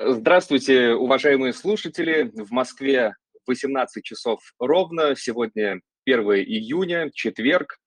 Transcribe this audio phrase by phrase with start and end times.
[0.00, 2.30] Здравствуйте, уважаемые слушатели.
[2.32, 3.16] В Москве
[3.48, 5.16] 18 часов ровно.
[5.16, 7.78] Сегодня 1 июня, четверг.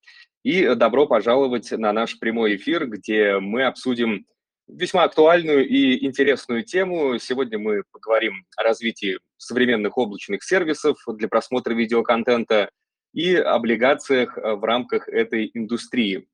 [0.42, 4.26] И добро пожаловать на наш прямой эфир, где мы обсудим
[4.68, 7.18] весьма актуальную и интересную тему.
[7.18, 12.68] Сегодня мы поговорим о развитии современных облачных сервисов для просмотра видеоконтента
[13.14, 16.26] и облигациях в рамках этой индустрии.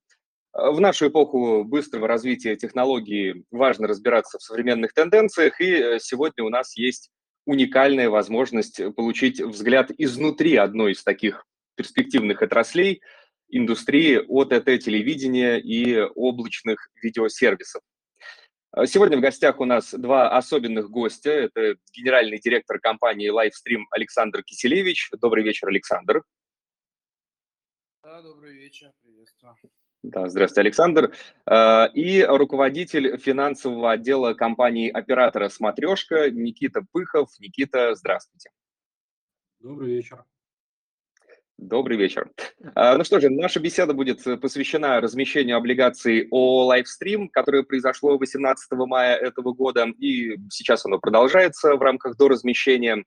[0.59, 6.77] В нашу эпоху быстрого развития технологий важно разбираться в современных тенденциях, и сегодня у нас
[6.77, 7.11] есть
[7.47, 13.03] уникальная возможность получить взгляд изнутри одной из таких перспективных отраслей
[13.49, 17.81] индустрии ОТТ-телевидения и облачных видеосервисов.
[18.87, 21.31] Сегодня в гостях у нас два особенных гостя.
[21.31, 25.09] Это генеральный директор компании Livestream Александр Киселевич.
[25.21, 26.25] Добрый вечер, Александр.
[28.03, 29.55] Да, добрый вечер, приветствую.
[30.05, 31.13] Да, здравствуйте, Александр.
[31.95, 37.31] И руководитель финансового отдела компании оператора «Смотрешка» Никита Пыхов.
[37.41, 38.51] Никита, здравствуйте.
[39.61, 40.25] Добрый вечер.
[41.57, 42.31] Добрый вечер.
[42.77, 49.17] Ну что же, наша беседа будет посвящена размещению облигаций ООО «Лайвстрим», которое произошло 18 мая
[49.17, 53.05] этого года, и сейчас оно продолжается в рамках доразмещения.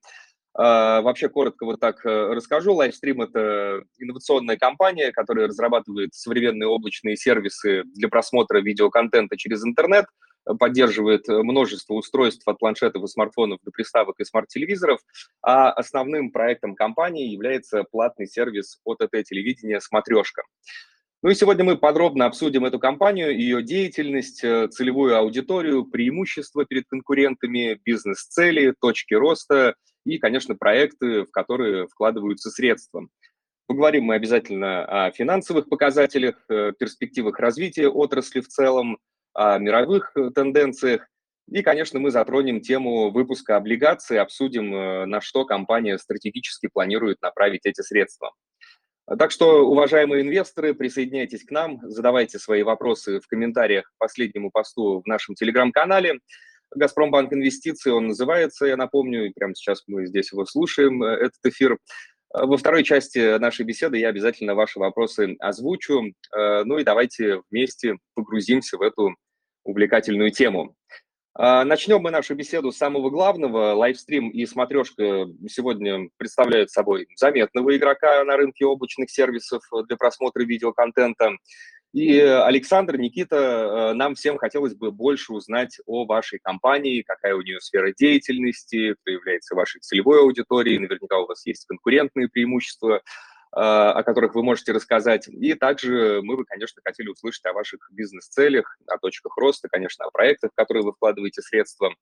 [0.53, 2.79] Вообще, коротко вот так расскажу.
[2.79, 10.05] Livestream– это инновационная компания, которая разрабатывает современные облачные сервисы для просмотра видеоконтента через интернет–
[10.59, 14.99] поддерживает э, множество устройств от планшетов и смартфонов до приставок и смарт-телевизоров,
[15.41, 20.43] а основным проектом компании является платный сервис OTT-телевидения «Смотрешка».
[21.23, 26.87] Ну и сегодня мы подробно обсудим эту компанию, ее деятельность, э, целевую аудиторию, преимущества перед
[26.87, 33.07] конкурентами, бизнес-цели, точки роста и, конечно, проекты, в которые вкладываются средства.
[33.67, 38.97] Поговорим мы обязательно о финансовых показателях, э, перспективах развития отрасли в целом,
[39.33, 41.07] о мировых э, тенденциях.
[41.49, 47.65] И, конечно, мы затронем тему выпуска облигаций, обсудим, э, на что компания стратегически планирует направить
[47.65, 48.33] эти средства.
[49.17, 55.01] Так что, уважаемые инвесторы, присоединяйтесь к нам, задавайте свои вопросы в комментариях к последнему посту
[55.01, 56.19] в нашем телеграм-канале.
[56.75, 61.45] «Газпромбанк Инвестиции» он называется, я напомню, и прямо сейчас мы здесь его слушаем, э, этот
[61.45, 61.77] эфир.
[62.33, 66.13] Во второй части нашей беседы я обязательно ваши вопросы озвучу.
[66.33, 69.17] Ну и давайте вместе погрузимся в эту
[69.65, 70.77] увлекательную тему.
[71.37, 73.73] Начнем мы нашу беседу с самого главного.
[73.73, 81.31] Лайвстрим и смотрешка сегодня представляют собой заметного игрока на рынке облачных сервисов для просмотра видеоконтента.
[81.93, 87.41] И Александр, Никита, э, нам всем хотелось бы больше узнать о вашей компании, какая у
[87.41, 93.01] нее сфера деятельности, кто является вашей целевой аудиторией, наверняка у вас есть конкурентные преимущества.
[93.53, 95.27] А, о которых вы можете рассказать.
[95.27, 100.11] И также мы бы, конечно, хотели услышать о ваших бизнес-целях, о точках роста, конечно, о
[100.11, 101.93] проектах, в которые вы вкладываете средства.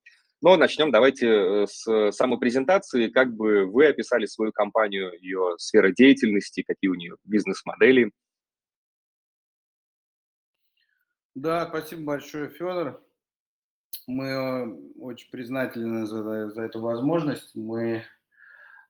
[0.42, 3.08] Но начнем давайте э, с самопрезентации.
[3.08, 8.12] Как бы вы описали свою компанию, ее сфера деятельности, какие у нее бизнес-модели?
[11.42, 13.02] Да, спасибо большое, Федор.
[14.08, 14.68] Мы э,
[15.00, 17.56] очень признательны за, за эту возможность.
[17.56, 18.04] Мы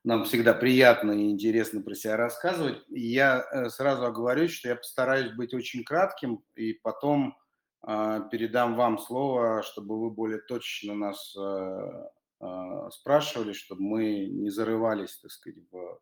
[0.02, 2.82] нам всегда приятно и интересно про себя рассказывать.
[2.88, 7.38] И я э, сразу оговорюсь, что я постараюсь быть очень кратким, и потом
[7.86, 12.08] э, передам вам слово, чтобы вы более точно нас э,
[12.40, 16.00] э, спрашивали, чтобы мы не зарывались, так сказать, в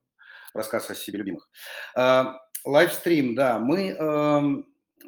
[0.54, 1.46] рассказ о себе любимых.
[1.94, 2.24] Э,
[2.64, 4.62] лайвстрим, да, мы э,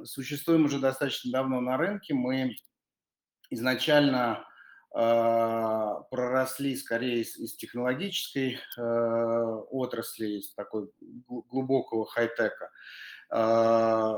[0.04, 2.56] существуем уже достаточно давно на рынке, мы
[3.50, 4.44] изначально
[4.92, 8.82] а, проросли скорее из, из технологической э,
[9.70, 10.90] отрасли, из такой
[11.28, 12.70] глубокого хай-тека.
[13.32, 14.14] Э,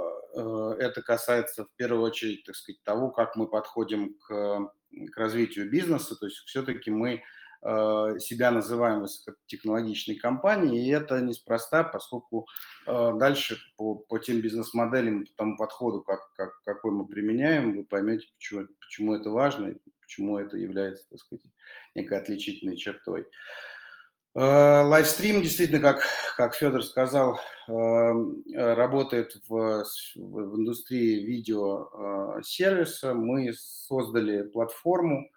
[0.78, 4.72] это касается в первую очередь, так сказать, того, как мы подходим к,
[5.12, 6.16] к развитию бизнеса.
[6.16, 12.48] То есть все-таки мы Э, себя называем высокотехнологичной компанией, и это неспроста, поскольку
[12.86, 17.84] э, дальше по, по тем бизнес-моделям, по тому подходу, как, как, какой мы применяем, вы
[17.84, 21.44] поймете, почему, почему это важно и почему это является, так сказать,
[21.94, 23.26] некой отличительной чертой.
[24.34, 26.02] Лайвстрим действительно, как,
[26.38, 29.84] как Федор сказал, работает в,
[30.16, 33.12] в индустрии видеосервиса.
[33.12, 35.30] Мы создали платформу,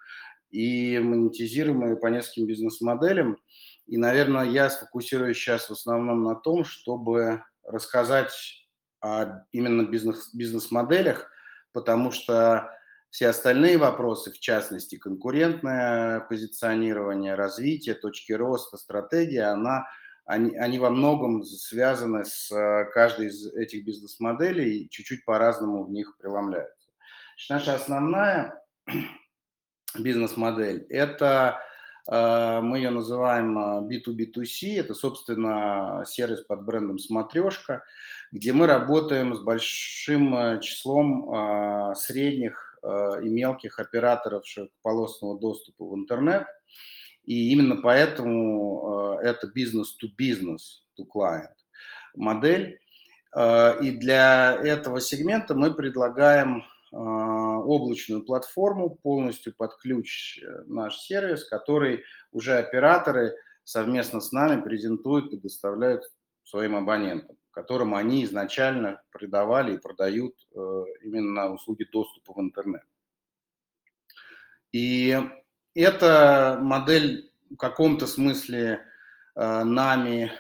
[0.52, 3.38] и монетизируем ее по нескольким бизнес-моделям.
[3.88, 8.34] И, наверное, я сфокусируюсь сейчас в основном на том, чтобы рассказать
[9.02, 11.30] о именно бизнес, бизнес-моделях,
[11.72, 12.72] потому что
[13.16, 19.86] все остальные вопросы, в частности, конкурентное позиционирование, развитие, точки роста, стратегия, она,
[20.26, 25.92] они, они во многом связаны с э, каждой из этих бизнес-моделей и чуть-чуть по-разному в
[25.92, 26.90] них преломляются.
[27.50, 28.62] Наша основная
[30.00, 30.86] бизнес-модель.
[30.90, 31.60] Это
[32.08, 33.58] мы ее называем
[33.88, 37.84] B2B2C, это, собственно, сервис под брендом «Смотрешка»,
[38.32, 46.46] где мы работаем с большим числом средних и мелких операторов широкополосного доступа в интернет.
[47.24, 51.56] И именно поэтому это бизнес-to-бизнес, to client
[52.14, 52.80] модель.
[53.36, 56.64] И для этого сегмента мы предлагаем
[56.96, 65.30] облачную платформу, полностью под ключ э, наш сервис, который уже операторы совместно с нами презентуют,
[65.30, 66.04] предоставляют
[66.44, 72.86] своим абонентам, которым они изначально продавали и продают э, именно услуги доступа в интернет.
[74.72, 75.18] И
[75.74, 78.86] эта модель в каком-то смысле
[79.36, 80.32] э, нами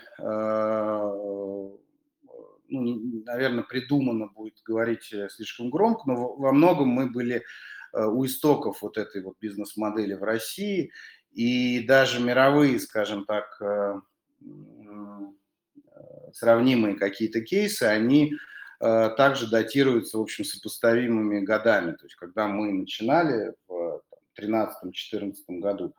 [2.69, 7.44] ну, наверное, придумано будет говорить э, слишком громко, но во многом мы были
[7.94, 10.91] э, у истоков вот этой вот бизнес-модели в России,
[11.31, 14.00] и даже мировые, скажем так, э,
[16.33, 18.33] сравнимые какие-то кейсы, они
[18.77, 21.94] также датируются, в общем, сопоставимыми годами.
[21.94, 24.01] То есть, когда мы начинали в
[24.38, 25.95] 2013-2014 году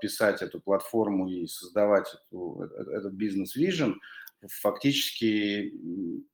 [0.00, 4.00] писать эту платформу и создавать эту, этот бизнес-вижен,
[4.48, 5.72] фактически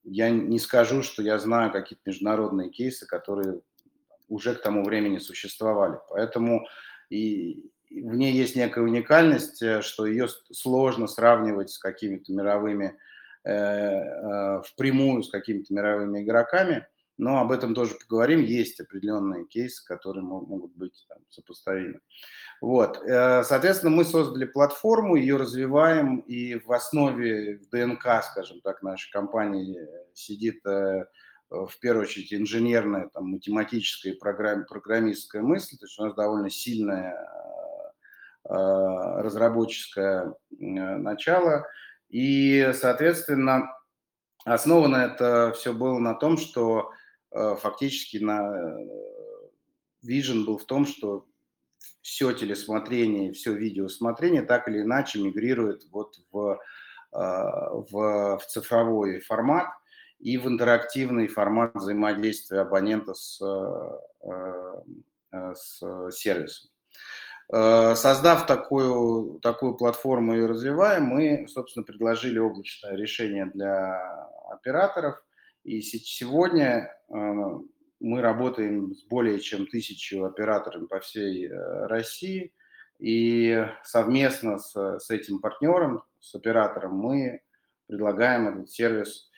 [0.05, 3.61] я не скажу, что я знаю какие-то международные кейсы, которые
[4.29, 5.99] уже к тому времени существовали.
[6.09, 6.67] Поэтому
[7.11, 12.97] и в ней есть некая уникальность, э, что ее сложно сравнивать с какими-то мировыми,
[13.45, 16.87] э, э, впрямую с какими-то мировыми игроками,
[17.21, 18.41] но об этом тоже поговорим.
[18.41, 22.01] Есть определенные кейсы, которые могут быть там, сопоставимы.
[22.63, 22.97] Вот.
[23.07, 29.79] Э, соответственно, мы создали платформу, ее развиваем, и в основе ДНК, скажем так, нашей компании
[30.15, 31.05] сидит э,
[31.51, 36.49] в первую очередь инженерная, там, математическая и программ, программистская мысль, то есть у нас довольно
[36.49, 37.13] сильное
[38.49, 41.67] э, разработческое начало,
[42.09, 43.77] и, соответственно,
[44.47, 46.93] основано это все было на том, что
[47.33, 48.77] фактически на
[50.07, 51.27] Vision был в том, что
[52.03, 56.59] все телесмотрение, все видеосмотрение так или иначе мигрирует вот в,
[57.13, 59.69] а, в, в цифровой формат
[60.19, 63.41] и в интерактивный формат взаимодействия абонента с,
[65.33, 66.71] с сервисом.
[67.51, 73.99] Создав такую, такую платформу и развивая, мы, собственно, предложили облачное решение для
[74.51, 75.21] операторов.
[75.65, 76.91] И сегодня
[78.01, 82.53] мы работаем с более чем тысячу операторами по всей э, России.
[82.99, 87.41] И совместно с, с этим партнером, с оператором, мы
[87.87, 89.31] предлагаем этот сервис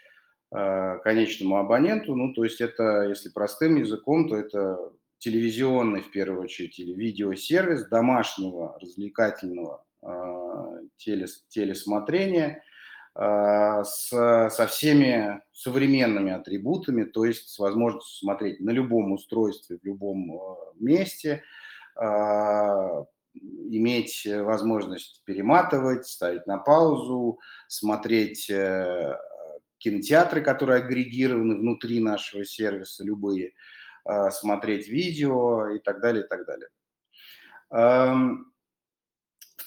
[0.55, 2.15] э, конечному абоненту.
[2.15, 4.79] Ну, то есть это, если простым языком, то это
[5.19, 12.72] телевизионный, в первую очередь, или видеосервис домашнего развлекательного э, телес, телесмотрения– а,
[13.15, 20.33] с, со всеми современными атрибутами, то есть с возможностью смотреть на любом устройстве, в любом
[20.33, 21.43] а, месте,
[21.95, 23.05] а,
[23.35, 29.17] иметь возможность перематывать, ставить на паузу, смотреть э,
[29.79, 33.55] кинотеатры, которые агрегированы внутри нашего сервиса, любые,
[34.33, 36.69] смотреть видео и так далее, и так далее.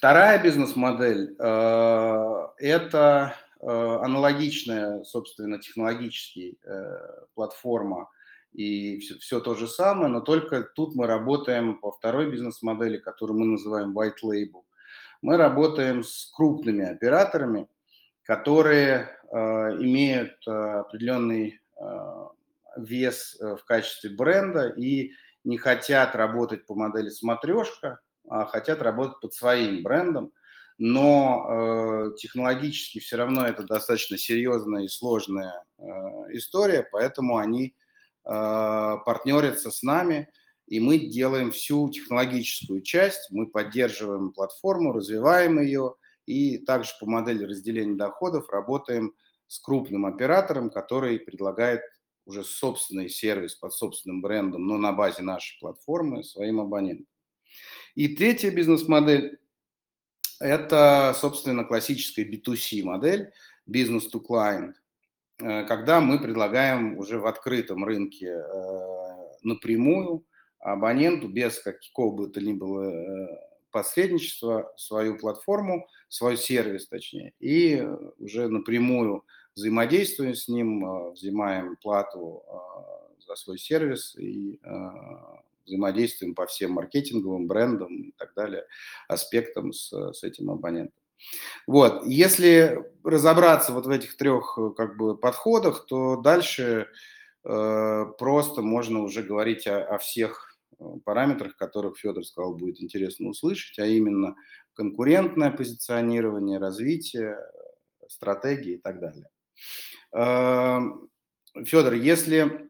[0.05, 6.97] Вторая бизнес-модель э,– это э, аналогичная, собственно, технологически э,
[7.33, 8.11] платформа
[8.53, 13.39] и все, все то же самое, но только тут мы работаем по второй бизнес-модели, которую
[13.39, 14.61] мы называем White Label.
[15.23, 17.67] Мы работаем с крупными операторами,
[18.21, 21.59] которые имеют определенный
[22.77, 29.83] вес в качестве бренда и не хотят работать по модели смотрешка, хотят работать под своим
[29.83, 30.31] брендом,
[30.77, 35.83] но э, технологически все равно это достаточно серьезная и сложная э,
[36.31, 37.73] история, поэтому они э,
[38.25, 40.29] партнерятся с нами,
[40.67, 47.45] и мы делаем всю технологическую часть, мы поддерживаем платформу, развиваем ее, и также по модели
[47.45, 49.13] разделения доходов работаем
[49.47, 51.81] с крупным оператором, который предлагает
[52.25, 57.14] уже собственный сервис под собственным брендом, но на базе нашей платформы своим абонентам.
[57.95, 59.39] И третья бизнес-модель–
[60.41, 63.31] это, собственно, классическая B2C модель,
[63.69, 64.73] business to client,
[65.39, 70.25] э, когда мы предлагаем уже в открытом рынке э, напрямую
[70.59, 73.27] абоненту без какого бы то ни было э,
[73.71, 77.81] посредничества свою платформу, свой сервис точнее, и
[78.19, 79.23] уже напрямую
[79.55, 82.43] взаимодействуем с ним, взимаем плату
[83.25, 84.59] за свой сервис и
[85.65, 88.65] взаимодействуем по всем маркетинговым брендам и так далее,
[89.07, 91.01] аспектам с, с этим абонентом.
[91.67, 96.87] Вот, если разобраться вот в этих трех как бы подходах, то дальше
[97.43, 103.29] э, просто можно уже говорить о, о всех э, параметрах, которых Федор сказал, будет интересно
[103.29, 104.35] услышать, а именно
[104.73, 107.37] конкурентное позиционирование, развитие,
[108.07, 109.29] стратегии и так далее.
[110.13, 111.09] Эм,
[111.63, 112.69] Федор, если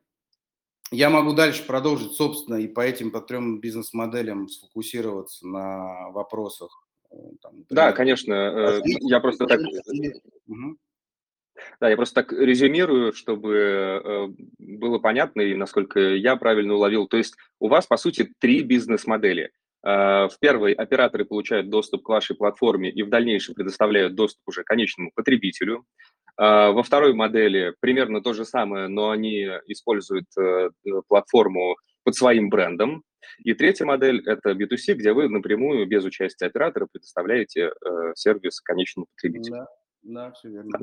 [0.92, 6.86] я могу дальше продолжить, собственно, и по этим по трем бизнес-моделям сфокусироваться на вопросах.
[7.12, 8.34] Э, там, да, конечно.
[8.34, 9.62] Э, я просто так...
[10.48, 10.78] Угу.
[11.80, 14.28] Да, я просто так резюмирую, чтобы э,
[14.60, 17.08] было понятно и насколько я правильно уловил.
[17.08, 19.52] То есть у вас, по сути, три бизнес-модели.
[19.84, 25.12] В первой операторы получают доступ к вашей платформе и в дальнейшем предоставляют доступ уже конечному
[25.14, 25.86] потребителю.
[26.38, 30.70] А, во второй модели примерно то же самое, но они используют э,
[31.08, 33.04] платформу под своим брендом.
[33.44, 39.08] И третья модель– это B2C, где вы напрямую, без участия оператора, предоставляете э, сервис конечному
[39.16, 39.56] потребителю.
[39.56, 39.68] Да,
[40.04, 40.80] да все верно.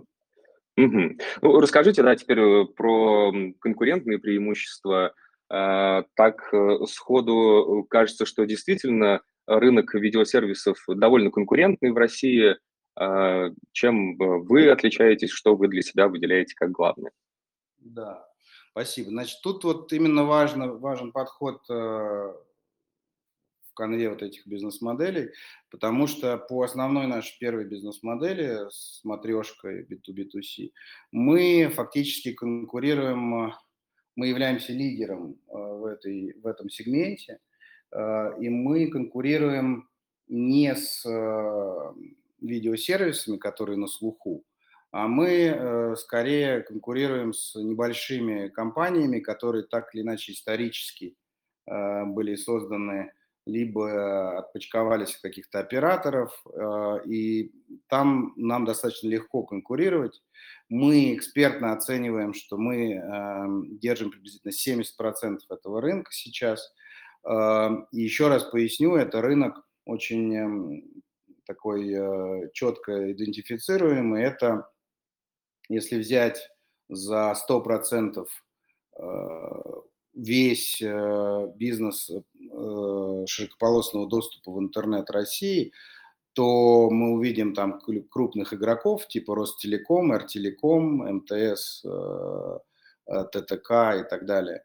[0.79, 1.19] Угу.
[1.43, 5.15] Ну, расскажите, да, теперь э, про конкурентные преимущества.
[5.49, 6.51] Так
[6.87, 12.72] сходу кажется, что действительно рынок видеосервисов довольно конкурентный в России– а,
[13.73, 17.13] чем вы отличаетесь, что вы для себя выделяете как главное?
[17.85, 18.27] Да,
[18.71, 19.11] спасибо.
[19.11, 25.31] Значит, тут вот именно важно, важен подход э, в конве вот этих бизнес-моделей,
[25.71, 30.71] потому что по основной нашей первой бизнес-модели с матрешкой B2B2C
[31.11, 33.53] мы фактически конкурируем,
[34.15, 37.41] мы являемся лидером э, в, этой, в этом сегменте,
[37.91, 39.89] э, и мы конкурируем
[40.29, 41.05] не с
[42.43, 44.45] видеосервисами, которые на слуху,
[44.93, 51.17] а мы э, скорее конкурируем с небольшими компаниями, которые так или иначе исторически
[51.67, 53.13] э, были созданы,
[53.47, 57.53] либо отпочковались от каких-то операторов, э, и
[57.89, 60.23] там нам достаточно легко конкурировать.
[60.69, 63.47] Мы экспертно оцениваем, что мы э,
[63.81, 66.73] держим приблизительно 70% этого рынка сейчас.
[67.25, 71.03] И еще раз поясню, это рынок очень эм,
[71.53, 74.23] такой э, четко идентифицируемый.
[74.23, 74.69] Это
[75.69, 76.51] если взять
[76.89, 78.27] за 100%
[78.99, 79.03] э,
[80.15, 82.11] весь э, бизнес
[83.27, 85.73] широкополосного доступа в интернет России,
[86.35, 87.81] то мы увидим там
[88.11, 91.85] крупных игроков типа Ростелеком, Ртелеком, МТС,
[93.07, 94.65] ТТК и так далее.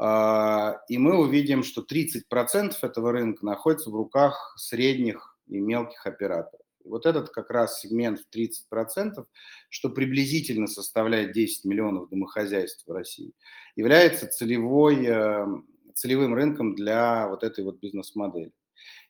[0.00, 6.64] Э, и мы увидим, что 30% этого рынка находится в руках средних и мелких операторов.
[6.84, 9.24] Вот этот как раз сегмент в 30%,
[9.68, 13.32] что приблизительно составляет 10 миллионов домохозяйств в России,
[13.76, 18.52] является целевой, эм, целевым рынком для вот этой вот бизнес-модели.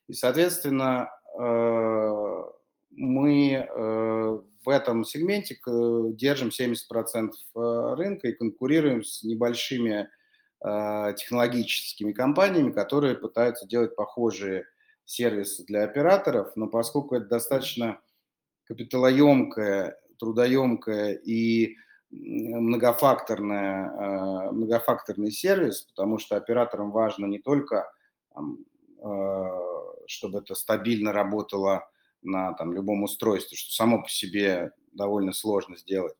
[0.09, 1.09] И, соответственно,
[1.39, 2.43] э,
[2.91, 5.59] мы э, в этом сегменте
[6.15, 10.09] держим 70% э, рынка и конкурируем с небольшими
[10.65, 14.65] технологическими компаниями, которые пытаются делать похожие
[15.04, 18.00] сервисы для операторов, но поскольку это достаточно
[18.64, 21.76] капиталоемкая, трудоемкая и
[22.11, 27.90] многофакторная, а, многофакторный сервис, потому что операторам важно не только,
[28.35, 29.62] а,
[30.06, 31.88] чтобы это стабильно работало
[32.23, 36.14] на там, любом устройстве, что само по себе довольно сложно сделать,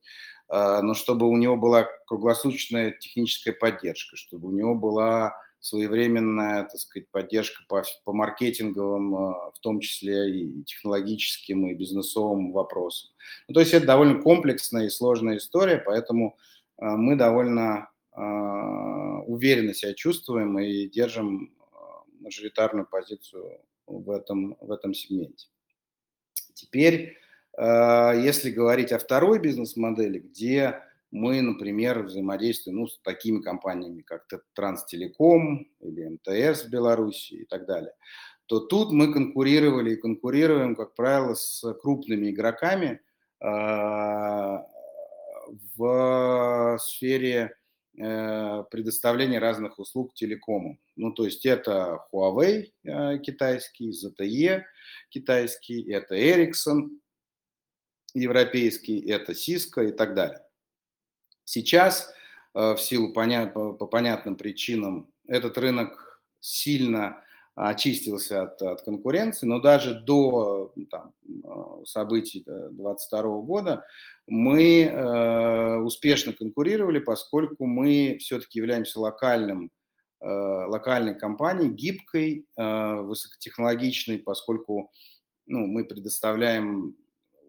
[0.49, 6.77] а, но чтобы у него была круглосуточная техническая поддержка, чтобы у него была своевременная, так
[6.77, 13.11] сказать, поддержка по, по маркетинговым, а, в том числе и технологическим, и бизнесовым вопросам.
[13.47, 16.37] Ну, то есть это довольно комплексная и сложная история, поэтому
[16.79, 21.55] а, мы довольно а, уверенно себя чувствуем и держим
[22.19, 25.47] мажоритарную позицию в этом, в этом сегменте.
[26.55, 27.19] Теперь,
[27.59, 35.69] если говорить о второй бизнес-модели, где мы, например, взаимодействуем ну, с такими компаниями, как Транстелеком
[35.81, 37.93] или МТС в Беларуси и так далее,
[38.47, 43.01] то тут мы конкурировали и конкурируем, как правило, с крупными игроками
[43.41, 44.59] э,
[45.77, 47.57] в сфере
[47.99, 50.79] э, предоставления разных услуг телекому.
[50.97, 54.63] Ну, то есть это Huawei э, китайский, ZTE
[55.11, 56.89] китайский, это Ericsson
[58.15, 60.43] европейский, это Cisco и так далее.
[61.45, 62.13] Сейчас
[62.55, 67.23] э, в силу понят, по, по понятным причинам этот рынок сильно
[67.55, 73.85] очистился от, от конкуренции, но даже до там, э, событий 2022 года
[74.27, 79.71] мы э, успешно конкурировали, поскольку мы все-таки являемся локальным
[80.25, 84.93] локальной компании, гибкой, высокотехнологичной, поскольку
[85.47, 86.95] ну, мы предоставляем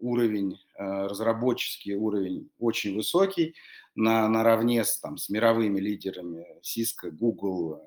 [0.00, 3.54] уровень, разработческий уровень очень высокий,
[3.94, 7.80] на, наравне с, там, с мировыми лидерами Cisco, Google,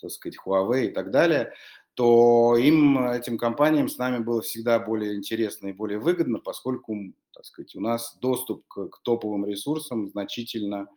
[0.00, 1.52] так сказать, Huawei и так далее,
[1.94, 6.96] то им, этим компаниям с нами было всегда более интересно и более выгодно, поскольку,
[7.32, 10.88] так сказать, у нас доступ к, к топовым ресурсам значительно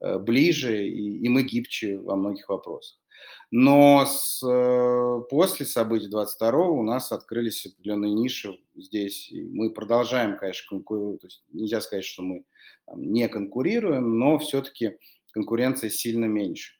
[0.00, 3.01] э, ближе, и, и мы гибче во многих вопросах.
[3.50, 10.38] Но с, э, после событий 22 у нас открылись определенные ниши здесь, и мы продолжаем,
[10.38, 11.42] конечно, конкурировать.
[11.52, 12.44] Нельзя сказать, что мы
[12.94, 14.96] не конкурируем, но все-таки
[15.32, 16.74] конкуренция сильно меньше.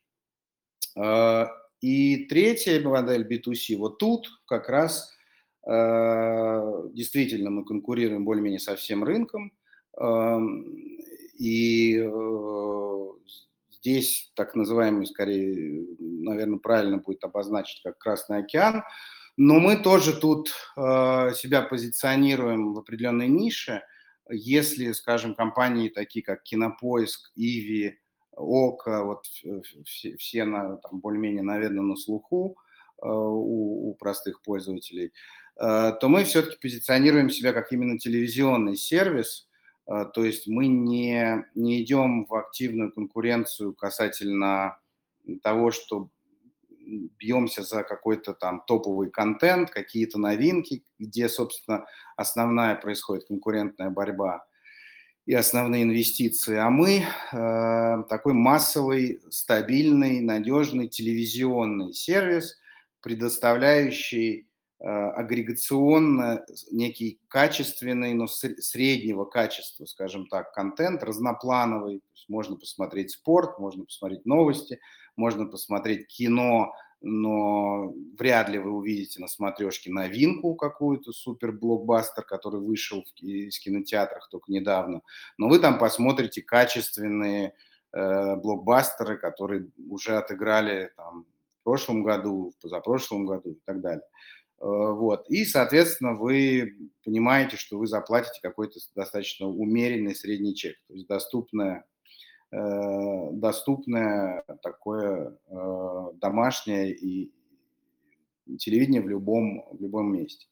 [0.96, 1.46] Э,
[1.82, 5.12] и третья модель B2C, вот тут как раз
[5.66, 9.52] э, действительно мы конкурируем более-менее со всем рынком,
[10.00, 10.38] э,
[11.38, 11.98] и
[13.82, 18.84] здесь так называемый, скорее, наверное, правильно будет обозначить как Красный океан,
[19.36, 23.82] но мы тоже тут э, себя позиционируем в определенной нише,
[24.30, 27.98] если, скажем, компании такие как Кинопоиск, Иви,
[28.36, 29.26] ОКО, вот
[29.84, 32.56] все, все на, там, более-менее, наверное, на слуху
[33.02, 35.12] э, у, у простых пользователей,
[35.60, 39.48] э, то мы все-таки позиционируем себя как именно телевизионный сервис,
[39.86, 44.78] то есть мы не, не идем в активную конкуренцию касательно
[45.42, 46.08] того, что
[47.18, 51.84] бьемся за какой-то там топовый контент, какие-то новинки, где, собственно,
[52.16, 54.44] основная происходит конкурентная борьба
[55.24, 62.58] и основные инвестиции, а мы э, такой массовый, стабильный, надежный телевизионный сервис,
[63.00, 64.48] предоставляющий
[64.84, 71.98] агрегационно некий качественный, но среднего качества, скажем так, контент, разноплановый.
[71.98, 74.80] То есть можно посмотреть спорт, можно посмотреть новости,
[75.16, 76.72] можно посмотреть кино
[77.02, 84.52] но вряд ли вы увидите на смотрешке новинку какую-то, супер-блокбастер, который вышел из кинотеатрах только
[84.52, 85.02] недавно,
[85.36, 87.54] но вы там посмотрите качественные
[87.92, 91.26] э, блокбастеры, которые уже отыграли там,
[91.60, 94.06] в прошлом году, в позапрошлом году и так далее.
[94.62, 95.28] Э, вот.
[95.28, 101.84] И, соответственно, вы понимаете, что вы заплатите какой-то достаточно умеренный средний чек, то есть доступная
[102.52, 107.32] Э, доступное такое э, домашнее и
[108.58, 110.46] телевидение в любом, в любом месте.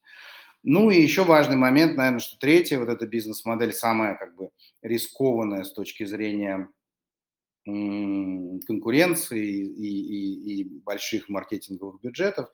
[0.62, 4.48] Ну и еще важный момент, наверное, что третья вот эта бизнес-модель самая как бы
[4.80, 6.70] рискованная с точки зрения
[7.66, 12.50] конкуренции и, и, и больших маркетинговых бюджетов,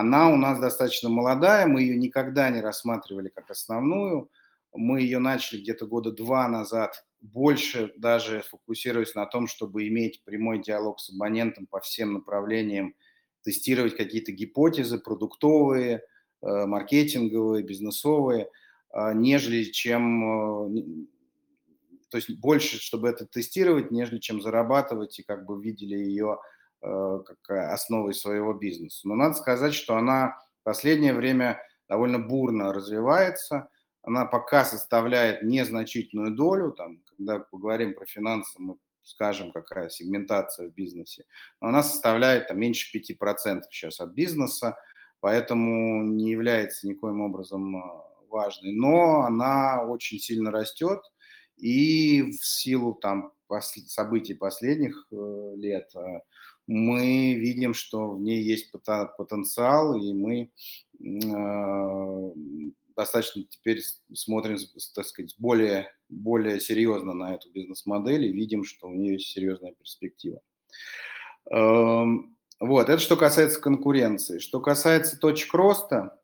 [0.00, 4.30] она у нас достаточно молодая, мы ее никогда не рассматривали как основную,
[4.74, 10.62] мы ее начали где-то года два назад больше даже фокусируясь на том, чтобы иметь прямой
[10.62, 12.94] диалог с абонентом по всем направлениям,
[13.42, 16.02] тестировать какие-то гипотезы продуктовые,
[16.42, 18.50] э, маркетинговые, бизнесовые,
[18.90, 20.82] а, нежели чем, э,
[22.10, 26.55] то есть больше, чтобы это тестировать, нежели чем зарабатывать и как бы видели ее э,
[26.80, 29.08] как основой своего бизнеса.
[29.08, 33.68] Но надо сказать, что она в последнее время довольно бурно развивается–
[34.06, 40.74] она пока составляет незначительную долю, там, когда поговорим про финансы, мы скажем, какая сегментация в
[40.74, 41.24] бизнесе,
[41.60, 44.76] но она составляет там, меньше 5% сейчас от бизнеса,
[45.20, 51.00] поэтому не является никоим образом а, важной, но она очень сильно растет,
[51.56, 53.32] и в силу там,
[53.88, 56.20] событий последних э, лет э,
[56.66, 60.50] мы видим, что в ней есть потенциал, и мы
[61.00, 62.32] э,
[62.96, 64.56] достаточно теперь смотрим,
[64.94, 69.72] так сказать, более, более серьезно на эту бизнес-модель и видим, что у нее есть серьезная
[69.72, 70.40] перспектива.
[71.50, 74.38] Эм, вот, это что касается конкуренции.
[74.38, 76.18] Что касается точек роста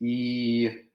[0.00, 0.90] и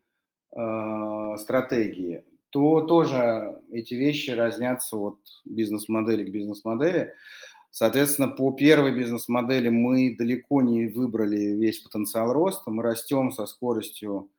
[0.51, 7.15] э, стратегии, то тоже эти вещи разнятся от бизнес-модели к бизнес-модели.
[7.71, 12.69] Соответственно, по первой бизнес-модели мы далеко не выбрали весь потенциал роста.
[12.69, 14.29] Мы растем со скоростью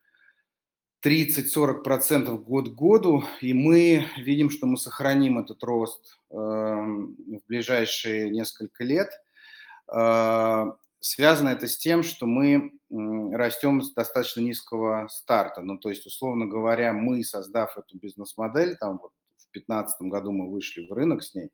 [1.05, 8.31] 30-40% год к году, и мы видим, что мы сохраним этот рост э, в ближайшие
[8.31, 9.11] несколько лет.
[9.93, 10.67] Э,
[11.01, 15.63] связано это с тем, что мы э, растем с достаточно низкого старта.
[15.63, 20.51] Ну, то есть, условно говоря, мы, создав эту бизнес-модель, там вот в 2015 году мы
[20.51, 21.51] вышли в рынок с ней,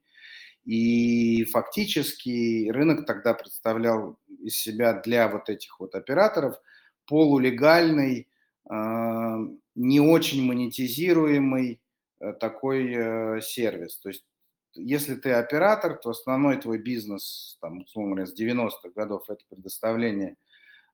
[0.69, 6.61] и фактически рынок тогда представлял из себя для вот этих вот операторов
[7.07, 8.29] полулегальный,
[8.69, 11.81] не очень монетизируемый
[12.21, 13.97] э, такой э, сервис.
[13.97, 14.27] То есть
[14.75, 20.37] если ты оператор, то основной твой бизнес, там, условно говоря, с 90-х годов это предоставление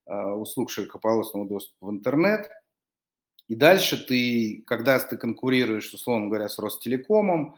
[0.07, 2.49] э, услуг широкополосного доступа в интернет.
[3.49, 7.57] И дальше ты, когда ты конкурируешь, условно говоря, с Ростелекомом,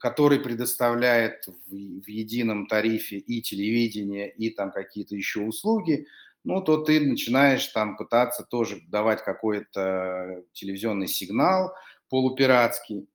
[0.00, 6.06] который предоставляет в, в едином тарифе и телевидение, и там какие-то еще услуги,
[6.44, 11.72] ну, то ты начинаешь там пытаться тоже давать какой-то телевизионный сигнал
[12.08, 13.08] полупиратский,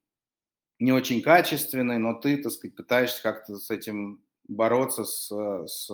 [0.79, 5.31] не очень качественный, но ты, так сказать, пытаешься как-то с этим бороться с,
[5.67, 5.89] с,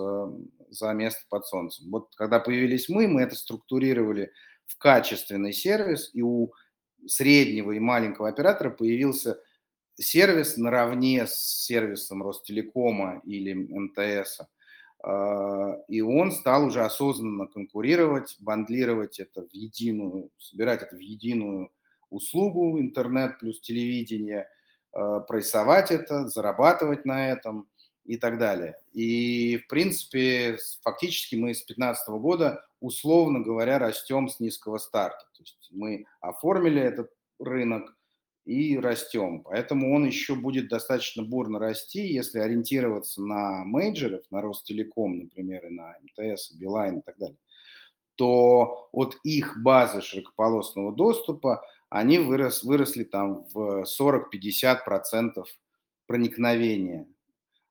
[0.70, 1.92] за место под солнцем.
[1.92, 4.32] Вот когда появились мы, мы это структурировали
[4.66, 6.54] в качественный сервис, и у
[7.06, 9.40] среднего и маленького оператора появился
[9.98, 14.42] сервис наравне с сервисом Ростелекома или МТС.
[15.04, 21.72] А, и он стал уже осознанно конкурировать, бандлировать это в единую, собирать это в единую
[22.10, 24.48] услугу интернет плюс телевидение,
[24.94, 27.68] а, прессовать это, зарабатывать на этом
[28.06, 28.80] и так далее.
[28.94, 35.26] И, в принципе, фактически мы с 2015 года, условно говоря, растем с низкого старта.
[35.36, 37.97] То есть мы оформили этот рынок,
[38.48, 39.42] и растем.
[39.44, 45.70] Поэтому он еще будет достаточно бурно расти, если ориентироваться на мейджеров, на Ростелеком, например, и
[45.70, 47.38] на МТС, Билайн и так далее,
[48.16, 55.44] то от их базы широкополосного доступа они вырос, выросли там в 40-50%
[56.06, 57.06] проникновения.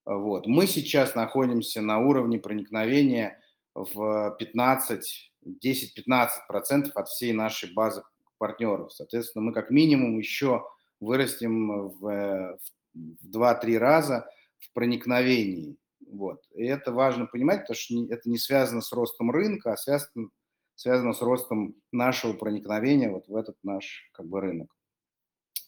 [0.04, 0.46] Вот.
[0.46, 3.40] Мы сейчас находимся на уровне проникновения
[3.74, 5.32] в 15,
[5.64, 8.02] 10-15% от всей нашей базы
[8.38, 8.92] партнеров.
[8.92, 10.66] Соответственно, мы как минимум еще
[11.00, 12.58] вырастем в,
[12.94, 15.76] в 2-3 раза в проникновении.
[16.08, 16.42] Вот.
[16.54, 20.28] И это важно понимать, потому что это не связано с ростом рынка, а связано,
[20.74, 24.74] связано с ростом нашего проникновения вот в этот наш как бы, рынок.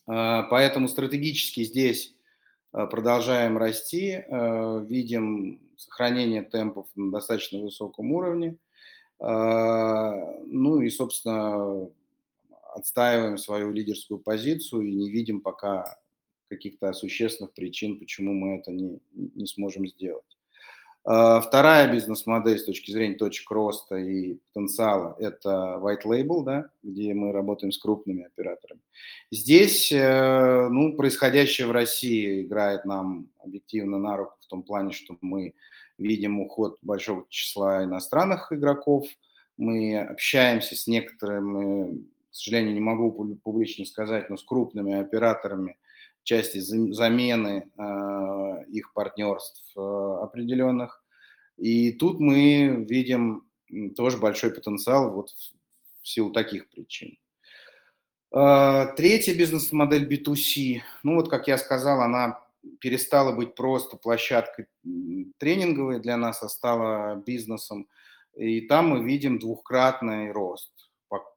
[0.07, 2.15] А, поэтому стратегически здесь
[2.73, 8.57] а, продолжаем расти, а, видим сохранение темпов на достаточно высоком уровне.
[9.21, 11.91] Ну и, собственно,
[12.79, 15.99] отстаиваем свою лидерскую позицию и не видим пока
[16.49, 20.25] каких-то существенных причин, почему мы это не, не сможем сделать.
[21.05, 27.15] А, вторая бизнес-модель с точки зрения точек роста и потенциала– это white label, да, где
[27.15, 28.81] мы работаем с крупными операторами.
[29.31, 35.17] Здесь э, ну, происходящее в России играет нам объективно на руку в том плане, что
[35.21, 35.55] мы
[35.97, 39.07] видим уход большого числа иностранных игроков,
[39.57, 45.77] мы общаемся с некоторыми к сожалению, не могу публично сказать, но с крупными операторами
[46.29, 51.03] части замены э, их партнерств э, определенных.
[51.57, 53.49] И тут мы видим
[53.97, 55.31] тоже большой потенциал вот
[56.03, 57.17] в силу таких причин.
[58.31, 62.41] Э, третья бизнес-модель B2C, ну вот, как я сказал, она
[62.81, 64.67] перестала быть просто площадкой
[65.39, 67.89] тренинговой для нас, а стала бизнесом.
[68.37, 70.73] И там мы видим двухкратный рост.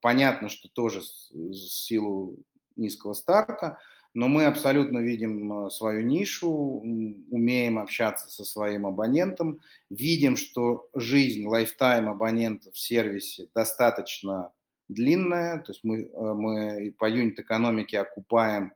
[0.02, 2.38] Понятно, что тоже в силу
[2.76, 3.78] низкого старта,
[4.14, 11.46] но мы абсолютно видим э, свою нишу, умеем общаться со своим абонентом, видим, что жизнь,
[11.46, 14.52] лайфтайм абонента в сервисе достаточно
[14.90, 18.74] длинная, то есть мы, э, мы по юнит-экономике окупаем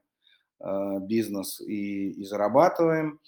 [0.62, 3.20] э, бизнес и, и зарабатываем.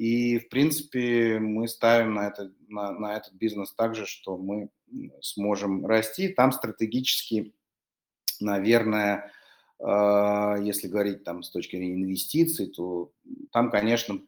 [0.00, 4.70] И, в принципе, мы ставим на, это, на, на этот бизнес также, что мы
[5.20, 6.28] сможем расти.
[6.28, 7.52] Там стратегически,
[8.40, 9.30] наверное,
[9.78, 13.12] а, если говорить там с точки зрения инвестиций, то
[13.52, 14.22] там, конечно,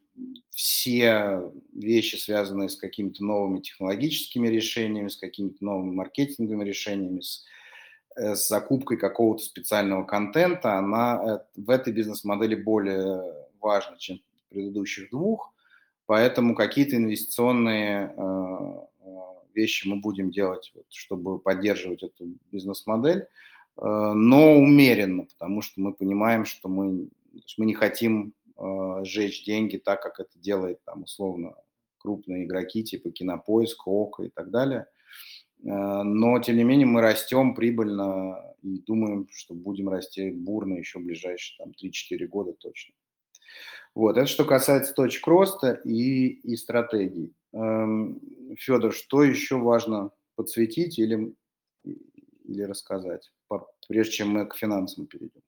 [0.50, 7.46] все вещи, связанные с какими-то новыми технологическими решениями, с какими-то новыми маркетинговыми решениями, с,
[8.16, 13.22] э, с закупкой какого-то специального контента, она э, в этой бизнес-модели более
[13.58, 15.51] важна, чем предыдущих двух.
[16.12, 18.86] Поэтому какие-то инвестиционные а,
[19.54, 23.22] вещи мы будем делать, чтобы поддерживать эту бизнес-модель, э,
[23.80, 27.08] но умеренно, потому что мы понимаем, что мы,
[27.56, 31.54] мы не хотим э, сжечь деньги так, как это делает там условно
[31.96, 34.88] крупные игроки типа Кинопоиск, ОК и так далее.
[35.64, 40.98] Э, но, тем не менее, мы растем прибыльно и думаем, что будем расти бурно еще
[40.98, 42.92] в ближайшие там, 3-4 года точно.
[43.94, 47.34] Вот, это что касается точек роста и, и стратегий.
[47.52, 48.20] Эм,
[48.58, 51.34] Федор, что еще важно подсветить или,
[51.84, 53.30] или рассказать,
[53.88, 55.42] прежде чем мы к финансам перейдем?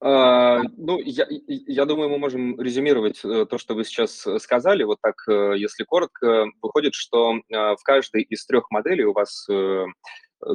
[0.00, 4.84] А, ну, я, я думаю, мы можем резюмировать э, то, что вы сейчас э, сказали.
[4.84, 9.48] Вот так, э, если коротко, выходит, что в каждой из трех моделей у вас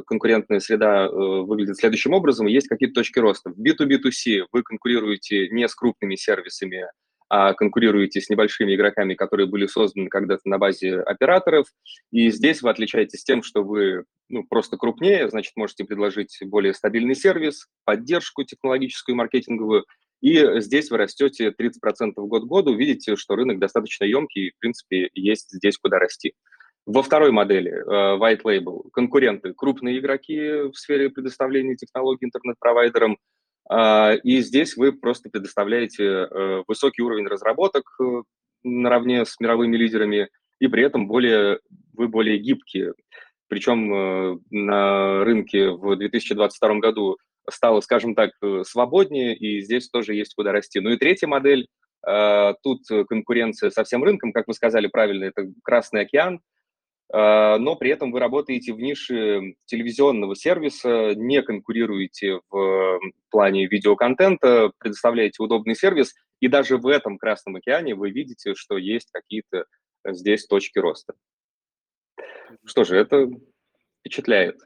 [0.06, 2.46] конкурентная среда выглядит следующим образом.
[2.46, 3.50] Есть какие-то точки роста.
[3.50, 6.86] В B2B2C вы конкурируете не с крупными сервисами,
[7.28, 11.66] а конкурируете с небольшими игроками, которые были созданы когда-то на базе операторов.
[12.10, 17.14] И здесь вы отличаетесь тем, что вы ну, просто крупнее, значит, можете предложить более стабильный
[17.14, 19.86] сервис, поддержку технологическую и маркетинговую,
[20.22, 24.58] и здесь вы растете 30% год к году, видите, что рынок достаточно емкий, и, в
[24.58, 26.34] принципе, есть здесь куда расти.
[26.84, 33.18] Во второй модели, uh, White Label, конкуренты, крупные игроки в сфере предоставления технологий интернет-провайдерам,
[33.72, 37.84] uh, и здесь вы просто предоставляете uh, высокий уровень разработок
[38.64, 41.60] наравне с мировыми лидерами, и при этом более,
[41.92, 42.94] вы более гибкие.
[43.48, 47.18] Причем на рынке в 2022 году
[47.50, 48.30] стало, скажем так,
[48.62, 50.80] свободнее, и здесь тоже есть куда расти.
[50.80, 51.66] Ну и третья модель,
[52.62, 56.61] тут конкуренция со всем рынком, как вы сказали правильно, это Красный океан, Э,
[57.12, 65.42] но при этом вы работаете в нише телевизионного сервиса, не конкурируете в плане видеоконтента, предоставляете
[65.42, 69.66] удобный сервис, и даже в этом Красном океане вы видите, что есть какие-то
[70.06, 71.12] здесь точки роста.
[72.64, 73.28] Что же, это
[74.00, 74.58] впечатляет.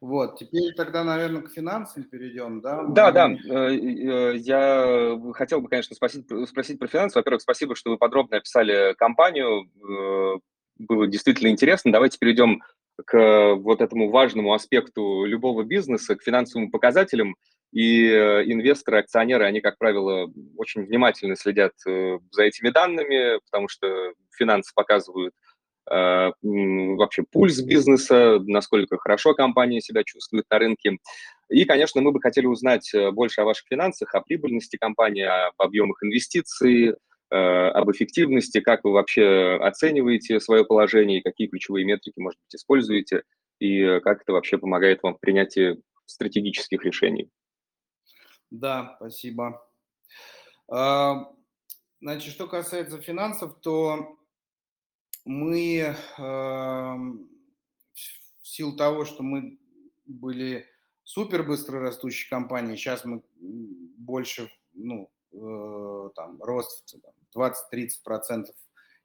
[0.00, 2.84] Вот, теперь тогда, наверное, к финансам перейдем, да?
[2.84, 3.30] Да, да.
[3.30, 7.18] Э, э, я хотел бы, конечно, спросить, спросить про финансы.
[7.18, 9.68] Во-первых, спасибо, что вы подробно описали компанию.
[9.76, 10.38] Э,
[10.78, 11.92] было действительно интересно.
[11.92, 12.62] Давайте перейдем
[13.04, 17.36] к вот этому важному аспекту любого бизнеса, к финансовым показателям.
[17.72, 24.72] И инвесторы, акционеры, они, как правило, очень внимательно следят за этими данными, потому что финансы
[24.74, 25.49] показывают– Э,
[25.90, 30.98] вообще пульс бизнеса, насколько хорошо компания себя чувствует на рынке.
[31.48, 35.60] И, конечно, мы бы хотели узнать э, больше о ваших финансах, о прибыльности компании, об
[35.60, 42.38] объемах инвестиций, э, об эффективности, как вы вообще оцениваете свое положение, какие ключевые метрики, может
[42.38, 43.24] быть, используете,
[43.58, 47.28] и как это вообще помогает вам в принятии стратегических решений.
[48.50, 49.60] Да, спасибо.
[50.68, 51.32] А,
[52.00, 54.19] значит, что касается финансов, то
[55.24, 57.18] мы э, в
[58.42, 59.58] силу того, что мы
[60.06, 60.66] были
[61.04, 66.94] супер быстро растущей компанией, сейчас мы больше, ну, э, там, рост
[67.34, 68.46] 20-30%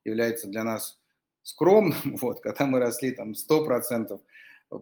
[0.03, 0.99] является для нас
[1.43, 4.19] скромным, вот, когда мы росли там 100%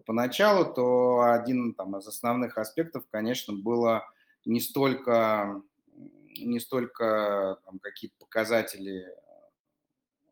[0.06, 4.04] поначалу, то один там, из основных аспектов, конечно, было
[4.44, 5.62] не столько,
[6.38, 9.06] не столько какие-то показатели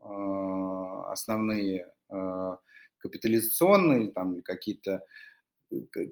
[0.03, 2.57] основные э,
[2.99, 5.05] капитализационные там какие-то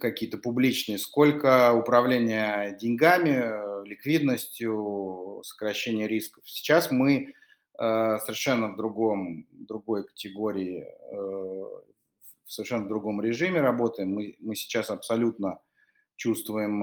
[0.00, 6.44] какие-то публичные, сколько управления деньгами, ликвидностью, сокращение рисков.
[6.46, 7.35] Сейчас мы
[7.79, 11.83] э, совершенно в другом, другой категории, в
[12.46, 14.14] совершенно другом режиме работаем.
[14.14, 15.59] Мы, мы сейчас абсолютно
[16.16, 16.83] чувствуем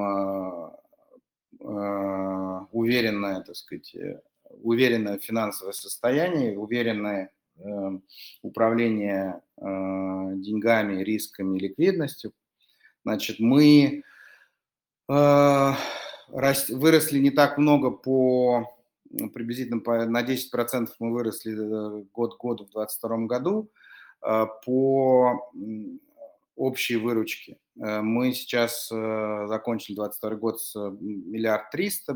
[2.71, 3.95] уверенное, так сказать,
[4.49, 7.61] уверенное финансовое состояние, уверенное э,
[8.41, 12.33] управление э, деньгами, рисками, ликвидностью.
[13.03, 14.03] Значит, мы
[15.09, 15.71] э,
[16.69, 18.77] выросли не так много по
[19.33, 23.71] приблизительно по, на 10% мы выросли э, год к году в 2022 году
[24.25, 25.51] э, по
[26.55, 27.57] общей выручке.
[27.79, 32.13] Э, мы сейчас закончили 2022 год с миллиард триста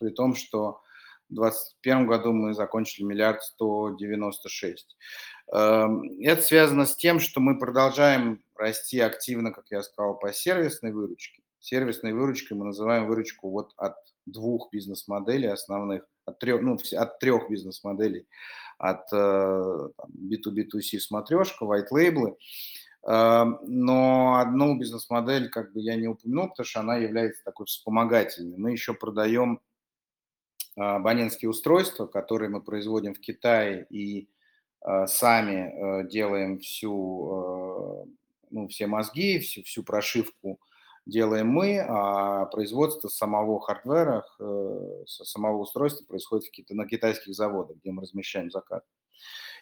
[0.00, 0.80] при том, что
[1.28, 4.96] в 2021 году мы закончили миллиард сто девяносто шесть.
[5.52, 10.92] Эм, это связано с тем, что мы продолжаем расти активно, как я сказал, по сервисной
[10.92, 11.42] выручке.
[11.60, 13.94] Сервисной выручкой мы называем выручку вот от
[14.26, 18.26] двух бизнес-моделей основных, от трех, ну, от трех бизнес-моделей,
[18.78, 22.36] от э, B2B2C смотрешка, white label.
[23.06, 28.58] Эм, но одну бизнес-модель как бы я не упомянул, потому что она является такой вспомогательной.
[28.58, 29.60] Мы еще продаем
[30.80, 34.28] абонентские устройства, которые мы производим в Китае и
[34.82, 38.10] а, сами э, делаем всю, э,
[38.50, 40.58] ну, все мозги, всю, всю прошивку
[41.04, 48.02] делаем мы, а производство самого хардвера, э, самого устройства происходит на китайских заводах, где мы
[48.02, 48.82] размещаем заказ.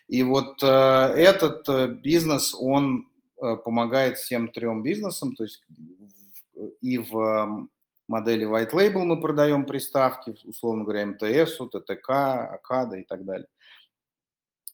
[0.09, 5.63] И вот этот бизнес, он помогает всем трем бизнесам, то есть
[6.81, 7.69] и в
[8.09, 13.49] модели White Label мы продаем приставки, условно говоря, МТС, ТТК, АКАДа и так далее.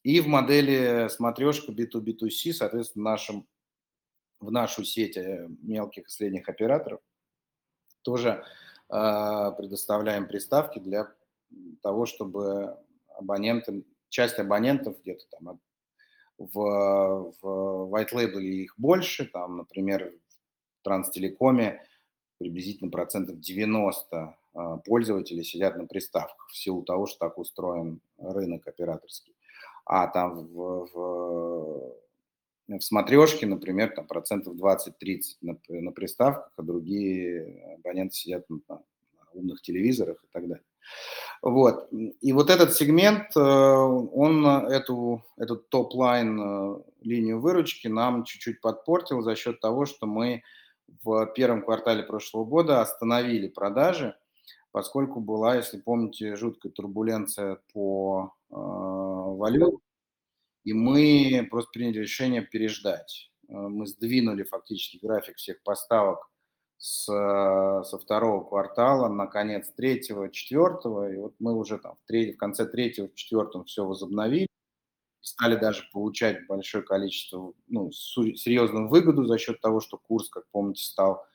[0.03, 3.47] И в модели смотрешка B2B2C, соответственно, нашим,
[4.39, 7.01] в нашу сеть э, мелких и средних операторов
[8.03, 8.43] тоже
[8.89, 11.11] э, предоставляем приставки для
[11.81, 12.77] того, чтобы
[13.17, 15.59] абоненты, часть абонентов где-то там
[16.37, 20.13] в, в White Label их больше, там, например,
[20.79, 21.81] в Транстелекоме
[22.45, 28.67] приблизительно процентов 90 а, пользователей сидят на приставках в силу того, что так устроен рынок
[28.67, 29.33] операторский.
[29.83, 31.95] А там в, в,
[32.67, 38.81] в смотрешке, например, там процентов 20-30 на, на приставках, а другие абоненты сидят на, на
[39.33, 40.65] умных телевизорах и так далее.
[41.41, 41.89] Вот.
[42.21, 49.23] И вот этот сегмент, э, он эту, эту top-line э, линию выручки нам чуть-чуть подпортил
[49.23, 50.43] за счет того, что мы
[51.03, 54.15] в первом квартале прошлого года остановили продажи,
[54.71, 59.79] поскольку была, если помните, жуткая турбуленция по э, валютам,
[60.63, 63.31] и мы просто приняли решение переждать.
[63.47, 66.29] Э, мы сдвинули фактически график всех поставок
[66.77, 72.35] с, со второго квартала на конец третьего, четвертого, и вот мы уже там в, треть,
[72.35, 74.47] в конце третьего, в четвертом все возобновили,
[75.25, 80.83] стали даже получать большое количество, ну, серьезную выгоду за счет того, что курс, как помните,
[80.83, 81.25] стал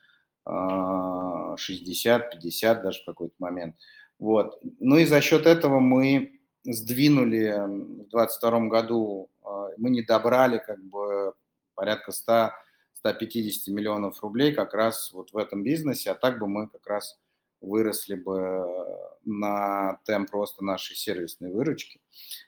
[0.46, 3.74] 60, 50 даже в какой-то момент.
[4.20, 4.60] Вот.
[4.78, 10.82] Ну и за счет этого мы сдвинули в 2022 году, а, мы не добрали как
[10.84, 11.32] бы
[11.74, 12.52] порядка 100
[12.94, 17.18] 150 миллионов рублей как раз вот в этом бизнесе, а так бы мы как раз
[17.60, 18.64] выросли бы
[19.24, 22.00] на темп роста нашей сервисной выручки.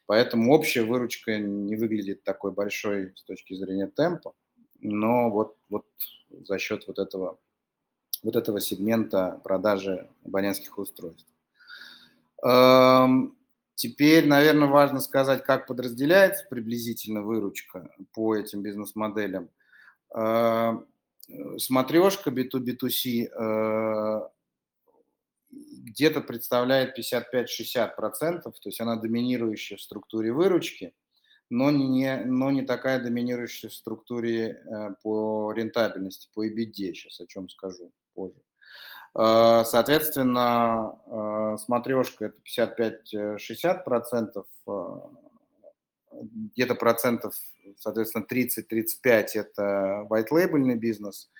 [0.07, 4.35] Поэтому общая выручка не выглядит такой большой с точки зрения темпа,
[4.81, 5.87] но вот, вот
[6.31, 7.39] за счет вот этого,
[8.23, 11.29] вот этого сегмента продажи абонентских устройств.
[12.43, 13.37] Эм,
[13.75, 19.51] теперь, наверное, важно сказать, как подразделяется приблизительно выручка по этим бизнес-моделям–
[20.15, 20.79] Э,
[21.59, 24.29] смотрешка B2B2C э,
[25.53, 30.95] где-то представляет 55-60%, то есть она доминирующая в структуре выручки,
[31.51, 37.27] но не, но не такая доминирующая в структуре э, по рентабельности, по EBITDA, сейчас о
[37.27, 38.41] чем скажу позже.
[39.15, 40.99] Соответственно,
[41.59, 42.39] смотрешка это
[43.37, 44.45] 55-60%,
[46.23, 47.35] где-то процентов,
[47.77, 51.31] соответственно, 30-35 это white label бизнес,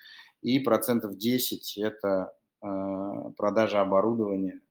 [0.41, 4.61] и процентов 10 это э, продажа оборудования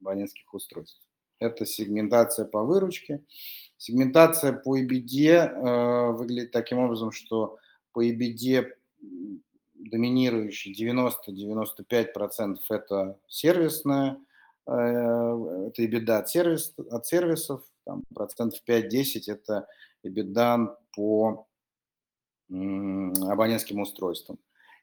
[0.00, 1.00] абонентских устройств.
[1.38, 3.22] Это сегментация по выручке.
[3.76, 7.58] Сегментация по EBD э, выглядит таким образом, что
[7.92, 8.70] по EBD
[9.74, 14.18] доминирующий 90-95% это сервисная,
[14.66, 19.66] э, это EBITDA от, сервис, от сервисов, там, процентов 5-10 это
[20.04, 21.46] EBITDA по
[22.50, 24.38] абонентским устройствам.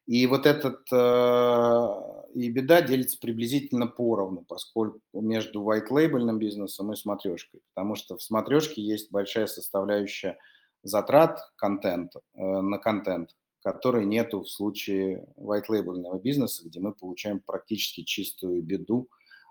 [0.09, 7.61] И вот этот э, EBITDA делится приблизительно поровну, поскольку между white label бизнесом и смотрешкой,
[7.75, 10.39] потому что в смотрешке есть большая составляющая
[10.81, 17.39] затрат контента, э, на контент, которой нету в случае white label бизнеса, где мы получаем
[17.39, 19.09] практически чистую беду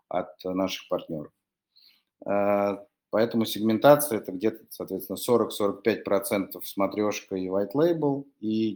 [0.08, 1.30] от наших партнеров.
[2.26, 2.78] Э,
[3.10, 8.72] Поэтому сегментация это где-то, соответственно, 40-45% смотрешка и white label, и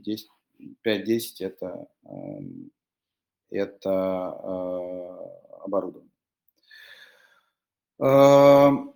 [0.85, 2.71] 5-10 это, эм,
[3.51, 6.11] это э, оборудование.
[7.99, 8.93] Эм,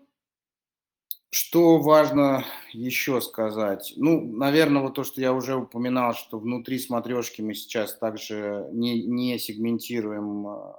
[1.31, 3.92] что важно еще сказать?
[3.96, 9.02] Ну, наверное, вот то, что я уже упоминал, что внутри смотрешки мы сейчас также не,
[9.02, 10.72] не сегментируем э,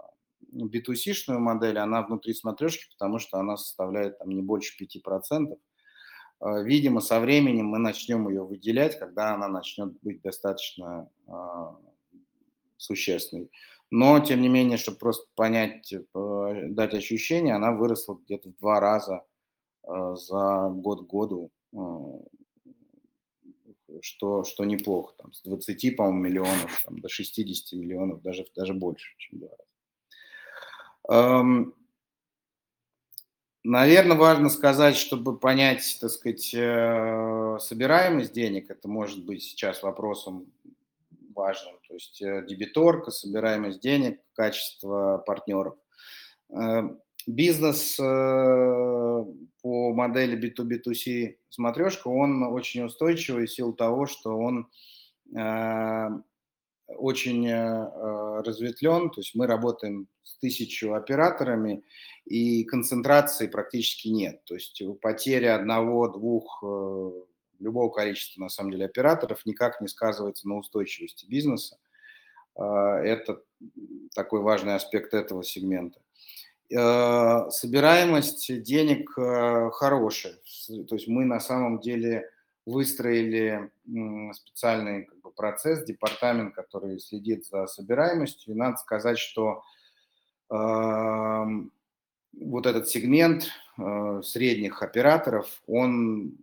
[0.54, 5.58] B2C-шную модель, она внутри смотрешки, потому что она составляет там не больше 5%.
[6.40, 11.32] А, видимо, со временем мы начнем ее выделять, когда она начнет быть достаточно э,
[12.78, 13.50] существенной.
[13.90, 19.24] Но, тем не менее, чтобы просто понять, дать ощущение, она выросла где-то в два раза
[19.84, 21.52] э, за год к году,
[24.02, 25.16] что, что неплохо.
[25.18, 29.50] Там, с 20, по-моему, миллионов там, до 60 миллионов, даже, даже больше, чем два
[31.10, 31.74] раза.
[33.70, 40.46] Наверное, важно сказать, чтобы понять, так сказать, э, собираемость денег, это может быть сейчас вопросом
[41.36, 45.76] важным, то есть э, дебиторка, собираемость денег, качество партнеров.
[46.50, 46.96] Э,
[47.28, 49.26] бизнес по
[49.62, 54.70] модели B2B2C смотрешка, он очень устойчивый в силу того, что он
[56.88, 61.84] очень э, разветвлен, то есть мы работаем с тысячу операторами,
[62.26, 64.44] и концентрации практически нет.
[64.46, 67.12] То есть потеря одного, двух, э,
[67.60, 71.78] любого количества, на самом деле, операторов никак не сказывается на устойчивости бизнеса.
[72.56, 72.64] Э,
[73.04, 73.42] это
[74.16, 76.00] такой важный аспект этого сегмента.
[76.70, 80.34] Собираемость денег хорошая.
[80.90, 82.30] То есть мы на самом деле
[82.68, 83.72] выстроили
[84.34, 88.54] специальный как бы, процесс, департамент, который следит за собираемостью.
[88.54, 89.64] И надо сказать, что
[90.50, 91.46] э,
[92.34, 93.48] вот этот сегмент
[93.78, 96.38] э, средних операторов, он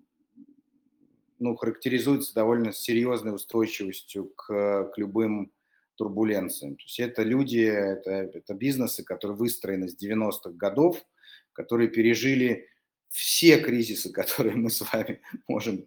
[1.39, 5.53] ну, характеризуется довольно серьезной устойчивостью к, к любым
[5.97, 6.77] турбуленциям.
[6.77, 11.05] То есть это люди, это, это бизнесы, которые выстроены с 90-х годов,
[11.53, 12.66] которые пережили
[13.11, 15.85] все кризисы, которые мы с вами можем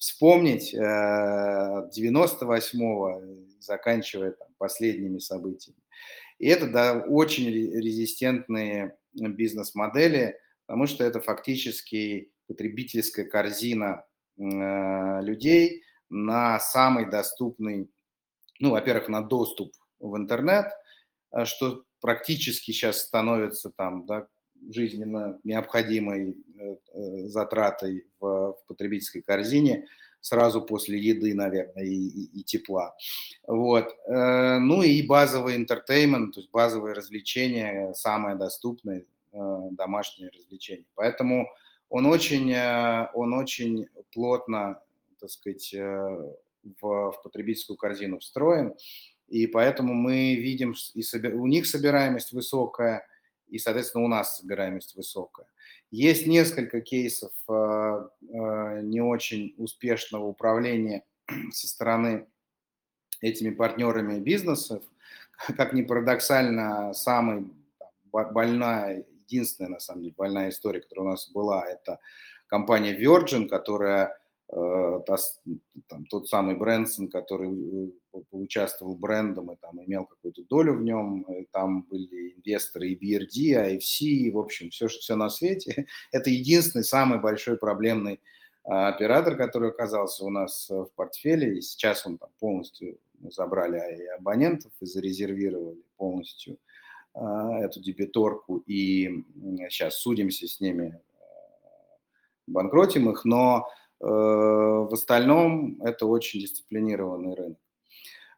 [0.00, 5.78] вспомнить, 98-го, э, заканчивая там, последними событиями.
[6.38, 14.06] И это да, очень резистентные бизнес-модели, потому что это фактически потребительская корзина
[14.38, 17.90] э, людей на самый доступный,
[18.58, 20.72] ну, во-первых, на доступ в интернет,
[21.32, 24.26] э, что практически сейчас становится там, да,
[24.68, 29.86] жизненно необходимой э, э, затратой в, потребительской корзине
[30.20, 32.94] сразу после еды, наверное, и, и, и тепла.
[33.46, 33.96] Вот.
[34.06, 40.86] Э, ну и базовый интертеймент, то есть базовые развлечения, самое доступное домашнее развлечение.
[40.96, 41.48] Поэтому
[41.88, 42.52] он очень,
[43.14, 44.82] он очень плотно,
[45.20, 48.74] так сказать, в, в потребительскую корзину встроен,
[49.28, 53.06] и поэтому мы видим, и у них собираемость высокая,
[53.50, 55.46] и, соответственно, у нас собираемость высокая.
[55.90, 61.04] Есть несколько кейсов э, э, не очень успешного управления
[61.52, 62.26] со стороны
[63.20, 64.82] этими партнерами бизнесов.
[65.56, 67.44] Как ни парадоксально, самая
[68.12, 71.98] больная, единственная, на самом деле, больная история, которая у нас была, это
[72.46, 74.19] компания Virgin, которая
[74.52, 75.00] Э,
[75.86, 81.22] там, тот самый Брэнсон, который э, участвовал брендом и там имел какую-то долю в нем,
[81.22, 85.86] и там были инвесторы и BRD, IFC, в общем, все, все на свете.
[86.12, 88.20] Это единственный самый большой проблемный
[88.64, 92.98] а, оператор, который оказался у нас в портфеле, и сейчас он там полностью
[93.30, 96.58] забрали и абонентов и зарезервировали полностью
[97.14, 99.24] а, эту дебиторку, и
[99.68, 101.26] сейчас судимся с ними, э,
[102.48, 107.58] банкротим их, но Э, в остальном это очень дисциплинированный рынок.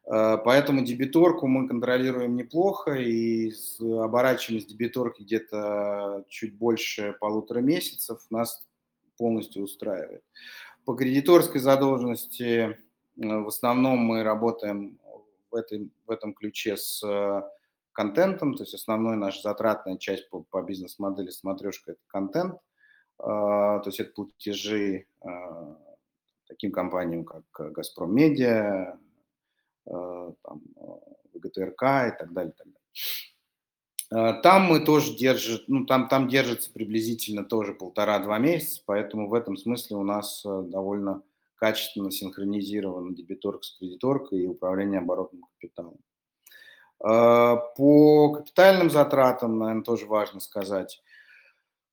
[0.07, 8.67] Э, поэтому дебиторку мы контролируем неплохо, и оборачиваемость дебиторки где-то чуть больше полутора месяцев нас
[9.17, 10.25] полностью устраивает.
[10.85, 12.77] По кредиторской задолженности э,
[13.17, 14.99] в основном мы работаем
[15.51, 17.03] в, этой, в этом ключе с
[17.93, 22.59] контентом, то есть основной наша затратная часть по, по бизнес-модели смотрешка– это контент–
[23.23, 25.77] то есть это платежи а,
[26.49, 28.99] таким компаниям, как «Газпром Медиа»,
[29.87, 30.63] а, там,
[31.33, 32.53] ВГТРК и так далее.
[32.53, 34.43] так далее.
[34.43, 39.57] Там мы тоже держим, ну там, там держится приблизительно тоже полтора-два месяца, поэтому в этом
[39.57, 41.23] смысле у нас довольно
[41.55, 45.97] качественно синхронизирована дебиторка с кредиторкой и управление оборотным капиталом.
[46.99, 51.03] По капитальным затратам, наверное, тоже важно сказать.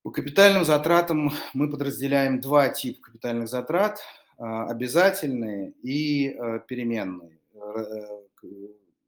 [0.10, 4.00] По капитальным затратам мы подразделяем два типа капитальных затрат.
[4.40, 8.24] А, обязательные и э, переменные э,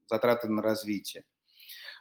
[0.06, 1.24] затраты на развитие.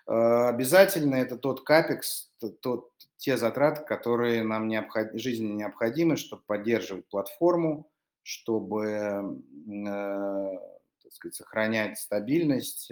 [0.06, 2.32] А, обязательные– это тот капекс,
[2.62, 7.90] тот, те затраты, которые нам необход, жизненно необходимы, чтобы поддерживать платформу,
[8.22, 10.58] чтобы э,
[11.02, 12.92] так сказать, сохранять стабильность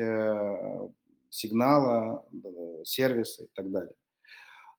[1.30, 2.26] сигнала,
[2.84, 3.93] сервиса и так далее.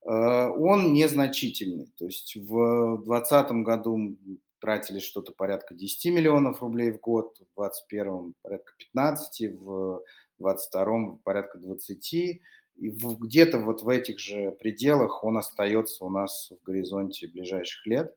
[0.05, 1.92] Э, он незначительный.
[1.98, 4.16] То есть в 2020 году
[4.61, 10.03] тратили что-то порядка 10 миллионов рублей в год, в 2021 порядка 15, в
[10.38, 12.14] 2022 порядка 20.
[12.14, 12.40] И
[12.76, 18.14] где-то вот в этих же пределах он остается у нас в горизонте ближайших лет.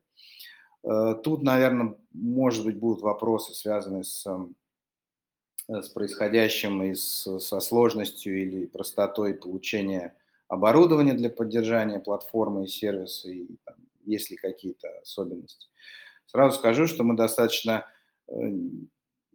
[0.84, 4.26] Э, тут, наверное, может быть, будут вопросы, связанные с,
[5.68, 10.14] э, с происходящим и с, со сложностью или простотой получения
[10.54, 15.68] оборудование для поддержания платформы и сервиса, и там, есть ли какие-то особенности.
[16.26, 17.86] Сразу скажу, что мы достаточно,
[18.28, 18.32] э,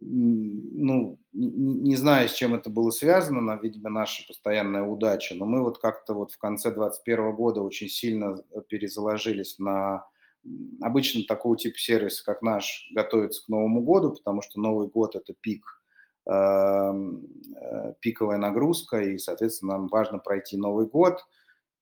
[0.00, 5.62] ну, не знаю, с чем это было связано, но, видимо, наша постоянная удача, но мы
[5.62, 10.04] вот как-то вот в конце 2021 года очень сильно перезаложились на
[10.80, 15.34] обычно такого типа сервиса, как наш, готовится к Новому году, потому что Новый год– это
[15.34, 15.79] пик э,
[18.00, 21.24] пиковая нагрузка, и, соответственно, нам важно пройти Новый год.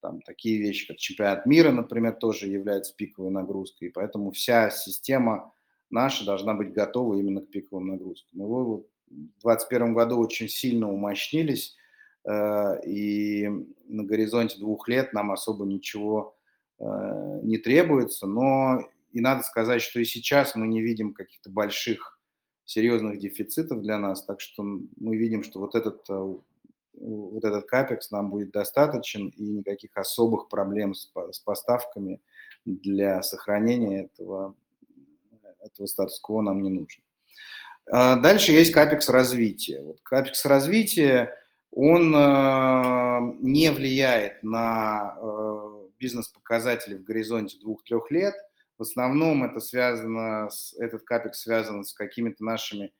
[0.01, 5.53] Там такие вещи, как чемпионат мира, например, тоже являются пиковой нагрузкой, и поэтому вся система
[5.91, 8.39] наша должна быть готова именно к пиковым нагрузкам.
[8.39, 8.85] Мы в
[9.43, 11.77] 2021 году очень сильно умощнились,
[12.25, 13.49] э, и
[13.87, 16.37] на горизонте двух лет нам особо ничего
[16.79, 16.85] э,
[17.43, 22.18] не требуется, но и надо сказать, что и сейчас мы не видим каких-то больших
[22.69, 26.35] серьезных дефицитов для нас, так что мы видим, что вот этот, э,
[27.01, 32.21] вот этот капекс нам будет достаточен, и никаких особых проблем с, с поставками
[32.67, 34.55] для сохранения этого,
[35.61, 37.03] этого статус-кво нам не нужно.
[37.91, 39.81] А дальше есть капекс развития.
[39.81, 41.35] Вот капекс развития,
[41.71, 48.35] он э, не влияет на э, бизнес-показатели в горизонте двух-трех лет.
[48.79, 52.93] В основном это связано, с, этот капекс связан с какими-то нашими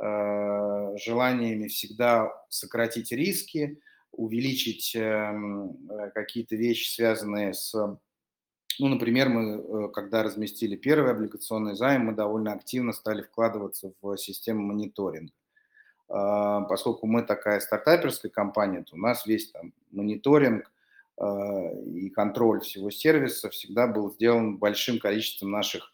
[0.00, 3.78] э, желаниями всегда сократить риски,
[4.10, 5.76] увеличить эм,
[6.14, 7.74] какие-то вещи, связанные с
[8.80, 14.62] ну, например, мы, когда разместили первый облигационный займ, мы довольно активно стали вкладываться в систему
[14.62, 15.32] мониторинга.
[16.08, 20.77] А, поскольку мы такая стартаперская компания, то у нас весь там мониторинг, Э,
[21.20, 25.92] и контроль всего сервиса всегда был сделан большим количеством наших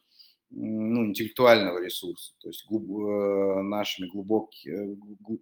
[0.50, 4.94] ну, интеллектуального ресурса, то есть глуб, э, нашими глубоки, э,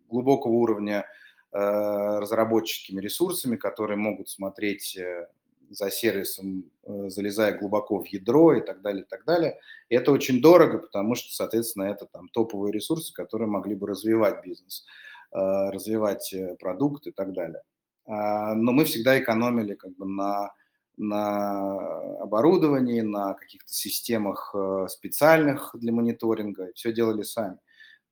[0.08, 1.06] глубокого уровня
[1.54, 4.98] разработческими ресурсами, которые могут смотреть
[5.68, 9.58] за сервисом, залезая глубоко в ядро и так далее, и так далее.
[9.90, 14.42] И это очень дорого, потому что, соответственно, это там топовые ресурсы, которые могли бы развивать
[14.42, 14.86] бизнес,
[15.30, 17.60] развивать продукт и так далее.
[18.07, 20.53] А, но мы всегда экономили как бы на,
[20.96, 27.59] на оборудовании, на каких-то системах э, специальных для мониторинга, все делали сами.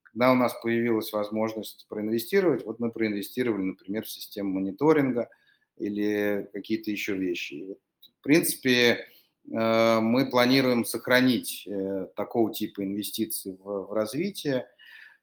[0.03, 5.29] Когда у нас появилась возможность проинвестировать, вот мы проинвестировали, например, в систему мониторинга
[5.77, 7.77] или какие-то еще вещи.
[8.19, 9.07] В принципе,
[9.53, 14.67] э, мы планируем сохранить э, такого типа инвестиций в, в развитие.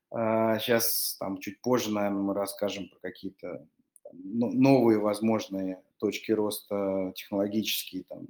[0.09, 3.67] Сейчас, там, чуть позже, наверное, мы расскажем про какие-то
[4.13, 8.27] новые возможные точки роста технологические, там,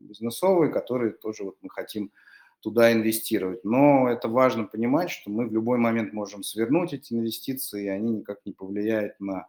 [0.00, 2.12] бизнесовые, которые тоже вот мы хотим
[2.60, 3.64] туда инвестировать.
[3.64, 8.10] Но это важно понимать, что мы в любой момент можем свернуть эти инвестиции, и они
[8.18, 9.46] никак не повлияют на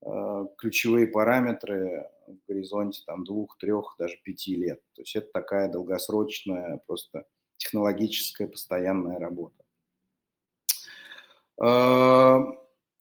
[0.00, 4.80] э, ключевые параметры в горизонте там, двух, трех, даже пяти лет.
[4.94, 7.26] То есть это такая долгосрочная, просто
[7.56, 9.62] технологическая постоянная работа.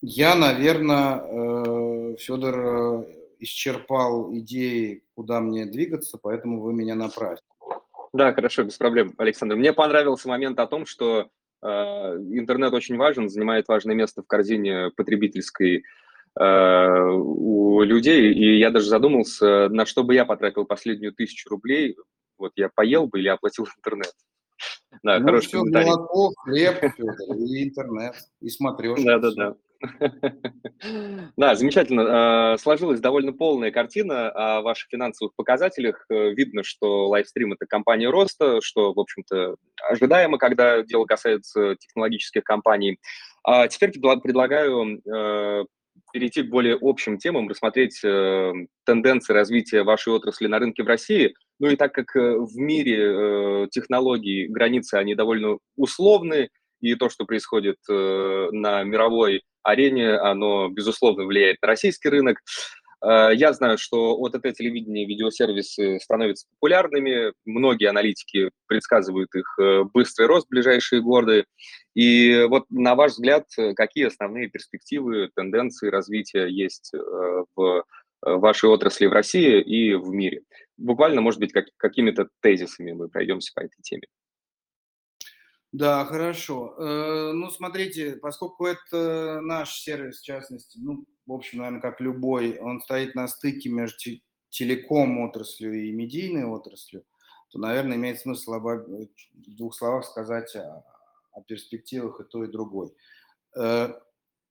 [0.06, 3.06] Я, наверное, э, Федор э,
[3.40, 7.46] исчерпал идеи, куда мне двигаться, поэтому вы меня направьте.
[8.12, 9.56] Да, хорошо, без проблем, Александр.
[9.56, 11.30] Мне понравился момент о том, что
[11.62, 15.86] э, интернет очень важен, занимает важное место в корзине потребительской
[16.38, 18.34] э, у людей.
[18.34, 21.96] И я даже задумался, на что бы я потратил последнюю тысячу рублей.
[22.38, 24.12] Вот я поел бы или оплатил интернет.
[25.02, 25.88] Да, ну, хороший все, комментарий.
[25.88, 29.02] молоко, хлеб, Федор, и интернет, и смотришь.
[29.02, 29.56] Да,
[31.38, 32.54] да, замечательно.
[32.54, 36.06] А, сложилась довольно полная картина о ваших финансовых показателях.
[36.10, 39.56] Э, видно, что лайвстрим– это компания роста, что, в общем-то,
[39.90, 43.00] ожидаемо, когда дело касается технологических компаний.
[43.44, 45.66] А теперь предлагаю э,
[46.14, 48.54] перейти к более общим темам, рассмотреть э,
[48.86, 51.34] тенденции развития вашей отрасли на рынке в России.
[51.60, 56.50] Ну и так как в мире технологий границы, они довольно условны,
[56.82, 62.40] и то, что происходит на мировой арене, оно, безусловно, влияет на российский рынок.
[63.04, 67.34] Э, я знаю, что ОТТ телевидение и видеосервисы становятся популярными.
[67.46, 71.46] Многие аналитики предсказывают их э, быстрый рост в ближайшие годы.
[71.94, 73.46] И вот, на ваш взгляд,
[73.76, 76.98] какие основные перспективы, тенденции развития есть э,
[77.56, 77.84] в
[78.22, 80.42] вашей отрасли в России и в мире?
[80.78, 84.08] Буквально, может быть, как, какими-то тезисами мы пройдемся по этой теме.
[85.74, 86.76] Да, хорошо.
[86.78, 92.60] Э, ну, смотрите, поскольку это наш сервис, в частности, ну, в общем, наверное, как любой,
[92.60, 94.22] он стоит на стыке между
[94.52, 97.04] телеком отраслью и медийной отраслью,
[97.50, 100.86] то, наверное, имеет смысл об, в двух словах сказать о,
[101.32, 102.94] о перспективах и той, и другой.
[103.58, 103.96] Э,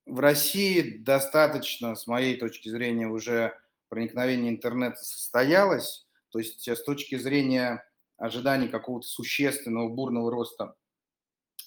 [0.05, 3.57] в России достаточно, с моей точки зрения, уже
[3.89, 10.75] проникновение интернета состоялось, то есть с точки зрения ожиданий какого-то существенного бурного роста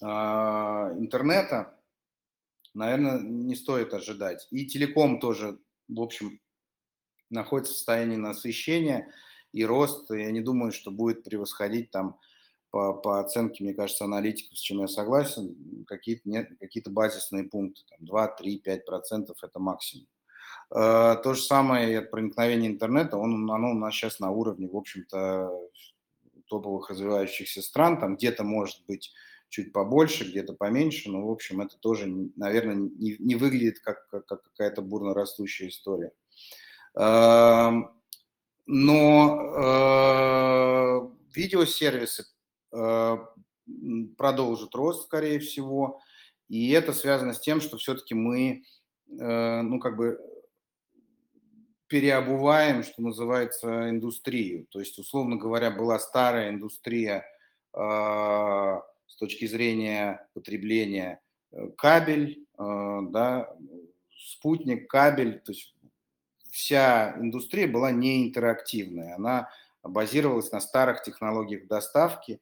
[0.01, 1.79] интернета,
[2.73, 4.47] наверное, не стоит ожидать.
[4.51, 6.39] И телеком тоже, в общем,
[7.29, 9.11] находится в состоянии насыщения
[9.51, 10.09] и рост.
[10.11, 12.19] Я не думаю, что будет превосходить там
[12.75, 17.81] по, по оценке, мне кажется, аналитиков, с чем я согласен, какие-то, нет, какие-то базисные пункты,
[17.89, 20.07] там 2, 3, 5 процентов– это максимум.
[20.71, 25.51] А, то же самое проникновение интернета, он, оно у нас сейчас на уровне, в общем-то,
[26.47, 29.13] топовых развивающихся стран, там где-то может быть
[29.55, 34.25] чуть побольше, где-то поменьше, но, в общем, это тоже, наверное, не, не выглядит как, как,
[34.25, 36.11] как какая-то бурно растущая история.
[38.67, 40.99] Но э,
[41.33, 42.25] видеосервисы
[44.17, 46.01] продолжит рост, скорее всего.
[46.49, 48.63] И это связано с тем, что все-таки мы,
[49.07, 50.19] ну, как бы
[51.87, 54.65] переобуваем, что называется, индустрию.
[54.69, 57.23] То есть, условно говоря, была старая индустрия
[57.73, 63.53] э, с точки зрения потребления э, кабель, э, да,
[64.15, 65.75] спутник, кабель, то есть
[66.51, 69.49] вся индустрия была не интерактивная, она
[69.83, 72.39] базировалась на старых технологиях доставки.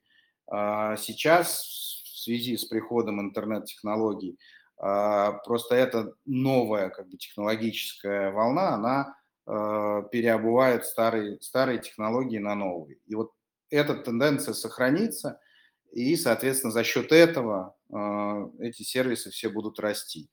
[0.48, 1.64] А сейчас
[2.04, 4.38] в связи с приходом интернет-технологий
[4.78, 13.00] просто эта новая как бы, технологическая волна, она Э, переобувают старые, старые технологии на новые.
[13.08, 13.34] И вот
[13.70, 15.42] эта тенденция сохранится,
[15.94, 20.30] и, соответственно, за счет этого э, эти сервисы все будут расти.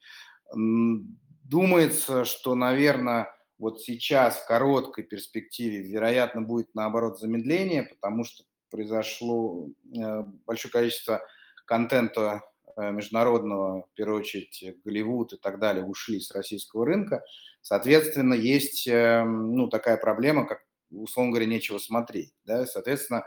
[0.52, 9.68] Думается, что, наверное, вот сейчас в короткой перспективе, вероятно, будет наоборот замедление, потому что произошло
[9.94, 11.22] э, большое количество
[11.66, 12.42] контента
[12.76, 17.22] международного, в первую очередь Голливуд и так далее, ушли с российского рынка.
[17.61, 22.32] Соответственно, есть эм, ну, такая проблема, как, условно говоря, нечего смотреть.
[22.44, 22.66] Да?
[22.66, 23.22] Соответственно, э,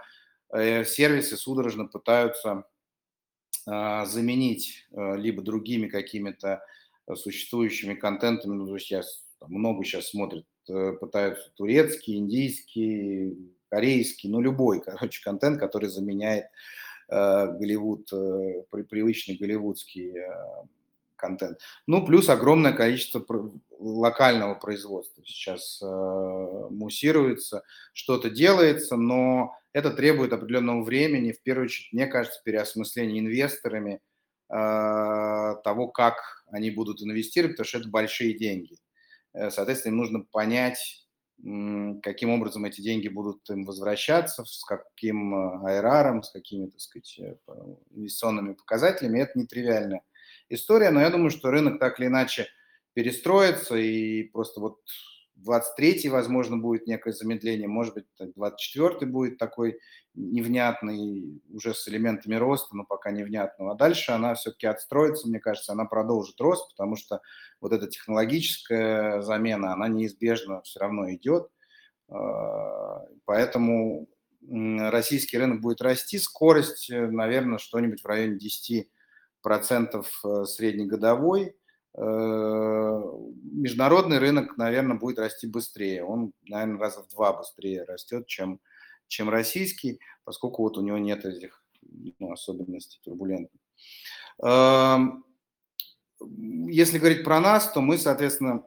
[0.86, 2.66] сервисы судорожно пытаются
[3.66, 6.62] а, заменить э, либо другими какими-то
[7.16, 8.54] существующими контентами.
[8.56, 9.02] Ну, я
[9.48, 13.38] много сейчас смотрят, э, пытаются турецкий, индийский,
[13.70, 16.46] корейский, ну любой, короче, контент, который заменяет
[17.10, 20.14] Голливуд, привычный голливудский
[21.24, 21.60] контент.
[21.88, 23.26] Ну, плюс огромное количество
[23.80, 25.86] локального производства сейчас э,
[26.70, 27.64] муссируется,
[27.94, 34.02] что-то делается, но это требует определенного времени, в первую очередь, мне кажется, переосмысления инвесторами
[34.50, 36.16] э, того, как
[36.52, 38.76] они будут инвестировать, потому что это большие деньги.
[39.34, 41.00] Э, соответственно, им нужно понять,
[42.04, 47.20] каким образом эти деньги будут им возвращаться, с каким аэраром, с какими, так сказать,
[47.92, 49.20] инвестиционными показателями.
[49.20, 50.04] Это нетривиальная
[50.54, 52.48] история, но я думаю, что рынок так или иначе
[52.94, 54.80] перестроится, и просто вот
[55.46, 59.80] 23-й, возможно, будет некое замедление, может быть, 24-й будет такой
[60.16, 63.74] невнятный, уже с элементами роста, но пока невнятного.
[63.74, 67.22] А дальше она все-таки отстроится, мне кажется, она продолжит рост, потому что
[67.60, 71.50] вот эта технологическая замена, она неизбежно все равно идет.
[72.10, 74.08] А, поэтому
[74.50, 78.90] российский рынок будет расти, скорость, э, наверное, что-нибудь в районе 10
[79.44, 81.56] процентов э, среднегодовой.
[81.96, 83.02] Э,
[83.52, 86.04] международный рынок, наверное, будет расти быстрее.
[86.04, 88.60] Он, наверное, раза в два быстрее растет, чем,
[89.08, 91.64] чем российский, поскольку вот у него нет этих
[92.18, 93.62] ну, особенностей турбулентных.
[94.42, 95.26] Эм,
[96.70, 98.66] если говорить про нас, то мы, соответственно,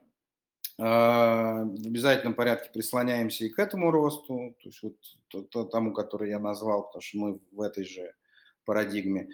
[0.78, 6.38] э, в обязательном порядке прислоняемся и к этому росту, то есть вот тому, который я
[6.38, 8.12] назвал, потому что мы в этой же
[8.66, 9.30] парадигме.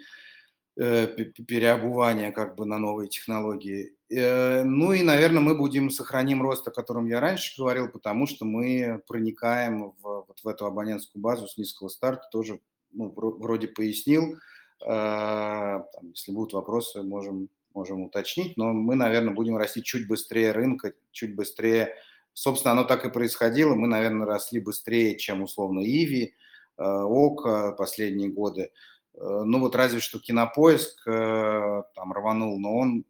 [0.75, 3.93] Э, переобувания как бы на новые технологии.
[4.09, 8.43] Э, ну и, наверное, мы будем сохраним рост, о котором я раньше говорил, потому что
[8.43, 12.59] мы проникаем в, вот в эту абонентскую базу с низкого старта, тоже
[12.91, 14.39] ну, вроде пояснил.
[14.83, 20.93] Э, если будут вопросы, можем, можем уточнить, но мы, наверное, будем расти чуть быстрее рынка,
[21.11, 21.93] чуть быстрее.
[22.33, 23.75] Собственно, оно так и происходило.
[23.75, 26.33] Мы, наверное, росли быстрее, чем условно Иви,
[26.77, 28.71] ОК последние годы.
[29.15, 33.05] Э, ну вот разве что кинопоиск э, там рванул, но он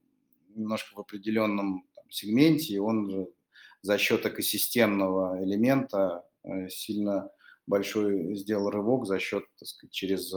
[0.55, 3.27] немножко в определенном там, сегменте, и он
[3.81, 7.29] за счет экосистемного элемента э, сильно
[7.65, 10.33] большой сделал рывок за счет, так сказать, через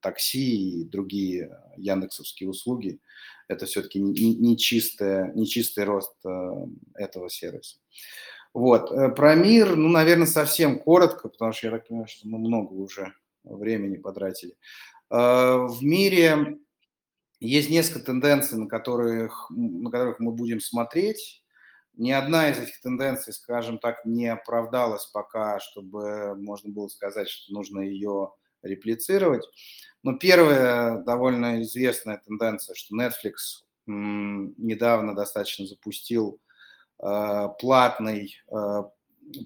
[0.00, 3.00] такси и другие яндексовские услуги.
[3.48, 6.14] Это все-таки не, чистый, не чистый рост
[6.94, 7.78] этого сервиса.
[8.52, 8.90] Вот.
[9.16, 13.14] Про мир, ну, наверное, совсем коротко, потому что я так понимаю, что мы много уже
[13.56, 14.54] времени потратили.
[15.10, 16.58] А, в мире
[17.40, 21.44] есть несколько тенденций, на которых, на которых мы будем смотреть.
[21.94, 27.52] Ни одна из этих тенденций, скажем так, не оправдалась пока, чтобы можно было сказать, что
[27.52, 28.32] нужно ее
[28.62, 29.44] реплицировать.
[30.02, 36.40] Но первая довольно известная тенденция, что Netflix недавно достаточно запустил
[36.98, 38.90] а, платный, а,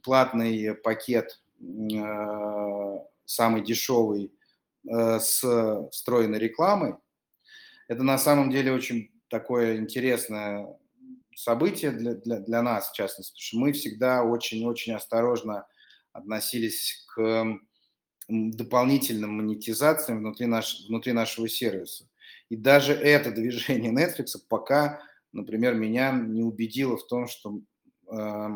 [0.02, 1.40] платный пакет
[3.24, 4.32] самый дешевый
[4.88, 6.94] э, с встроенной рекламой.
[7.88, 10.66] Это на самом деле очень такое интересное
[11.34, 15.66] событие для, для, для нас, в частности, потому что мы всегда очень-очень осторожно
[16.12, 17.58] относились к
[18.28, 22.08] дополнительным монетизациям внутри, наш, внутри нашего сервиса.
[22.48, 25.00] И даже это движение Netflix пока,
[25.32, 27.60] например, меня не убедило в том, что
[28.10, 28.48] э,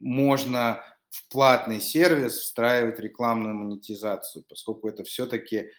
[0.00, 5.70] можно в платный сервис встраивать рекламную монетизацию, поскольку это все-таки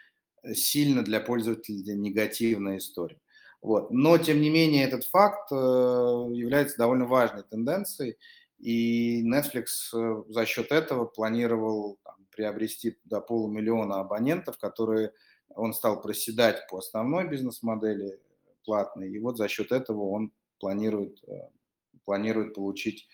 [0.53, 3.19] сильно для пользователя негативная история.
[3.61, 3.91] Вот.
[3.91, 8.17] Но, тем не менее, этот факт э, является довольно важной тенденцией,
[8.57, 15.11] и Netflix э, за счет этого планировал там, приобрести до полумиллиона абонентов, которые
[15.49, 18.19] он стал проседать по основной бизнес-модели
[18.63, 21.49] платной, и вот за счет этого он планирует, э,
[22.05, 23.07] планирует получить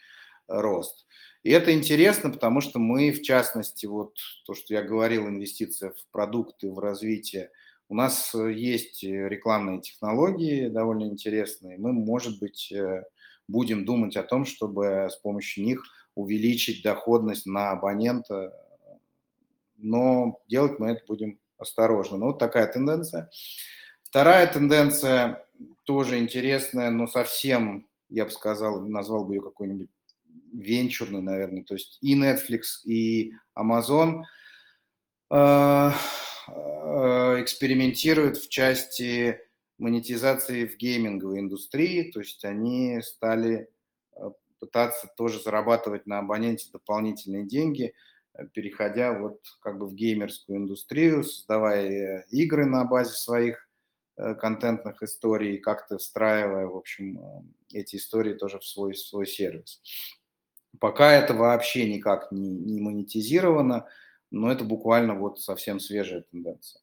[0.47, 1.05] рост.
[1.43, 4.15] И это интересно, потому что мы, в частности, вот
[4.45, 7.51] то, что я говорил, инвестиция в продукты, в развитие,
[7.87, 11.77] у нас есть рекламные технологии довольно интересные.
[11.77, 13.03] Мы, может быть, э,
[13.47, 15.83] будем думать о том, чтобы с помощью них
[16.15, 18.53] увеличить доходность на абонента,
[19.77, 22.17] но делать мы это будем осторожно.
[22.17, 23.29] Ну, вот такая тенденция.
[24.03, 25.45] Вторая тенденция
[25.83, 29.89] тоже интересная, но совсем, я бы сказал, назвал бы ее какой-нибудь
[30.55, 31.63] венчурный, наверное.
[31.63, 34.23] То есть и Netflix, и Amazon
[35.31, 35.91] э,
[36.47, 39.39] э, экспериментируют в части
[39.77, 43.69] монетизации в гейминговой индустрии, то есть они стали
[44.15, 47.93] э, пытаться тоже зарабатывать на абоненте дополнительные деньги,
[48.53, 53.69] переходя вот как бы в геймерскую индустрию, создавая игры на базе своих
[54.15, 59.81] контентных историй, как-то встраивая, в общем, эти истории тоже в свой, в свой сервис.
[60.79, 63.87] Пока это вообще никак не, не монетизировано,
[64.31, 66.81] но это буквально вот совсем свежая тенденция.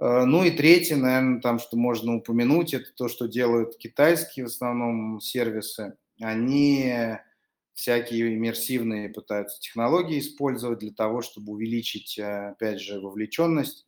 [0.00, 4.48] Э, ну и третье, наверное, там, что можно упомянуть, это то, что делают китайские в
[4.48, 5.96] основном сервисы.
[6.20, 7.18] Они
[7.78, 13.86] всякие иммерсивные пытаются технологии использовать для того, чтобы увеличить, э, опять же, вовлеченность.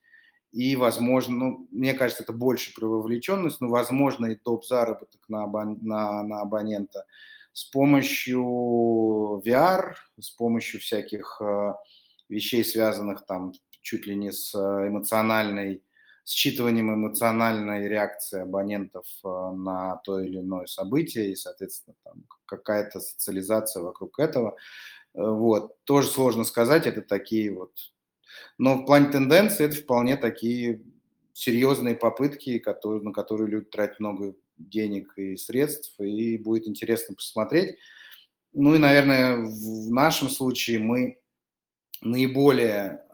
[0.53, 5.78] И, возможно, ну, мне кажется, это больше про вовлеченность, но, возможно, и топ-заработок на, абон,
[5.82, 7.05] на, на абонента
[7.53, 11.74] с помощью VR, с помощью всяких э,
[12.28, 15.82] вещей, связанных там чуть ли не с эмоциональной
[16.30, 23.82] считыванием эмоциональной реакции абонентов э, на то или иное событие и, соответственно, там какая-то социализация
[23.82, 24.57] вокруг этого.
[25.14, 25.82] Э, вот.
[25.84, 27.72] Тоже сложно сказать, это такие вот...
[28.59, 30.82] Но в плане тенденции это вполне такие
[31.32, 34.34] серьезные попытки, которые, на которые люди тратят много
[34.68, 37.76] денег и средств, и будет интересно посмотреть.
[38.52, 41.18] Ну и, наверное, в нашем случае мы
[42.02, 43.04] наиболее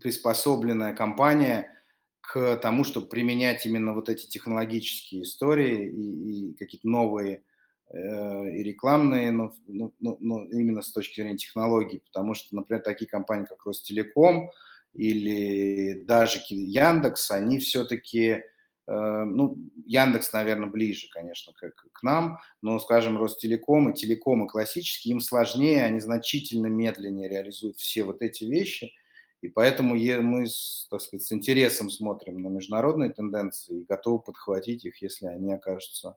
[0.00, 1.68] приспособленная компания–
[2.22, 7.42] к тому, чтобы применять именно вот эти технологические истории и, и какие-то новые
[7.90, 12.82] э, и рекламные, но, но, но, но именно с точки зрения технологий, потому что, например,
[12.82, 14.50] такие компании, как Ростелеком
[14.94, 18.44] или даже Яндекс, они все-таки,
[18.86, 19.56] ну,
[19.86, 25.84] Яндекс, наверное, ближе, конечно, к, к нам, но, скажем, Ростелеком и телекомы классические, им сложнее,
[25.84, 28.92] они значительно медленнее реализуют все вот эти вещи–
[29.42, 30.46] и поэтому мы,
[30.88, 36.16] так сказать, с интересом смотрим на международные тенденции и готовы подхватить их, если они окажутся,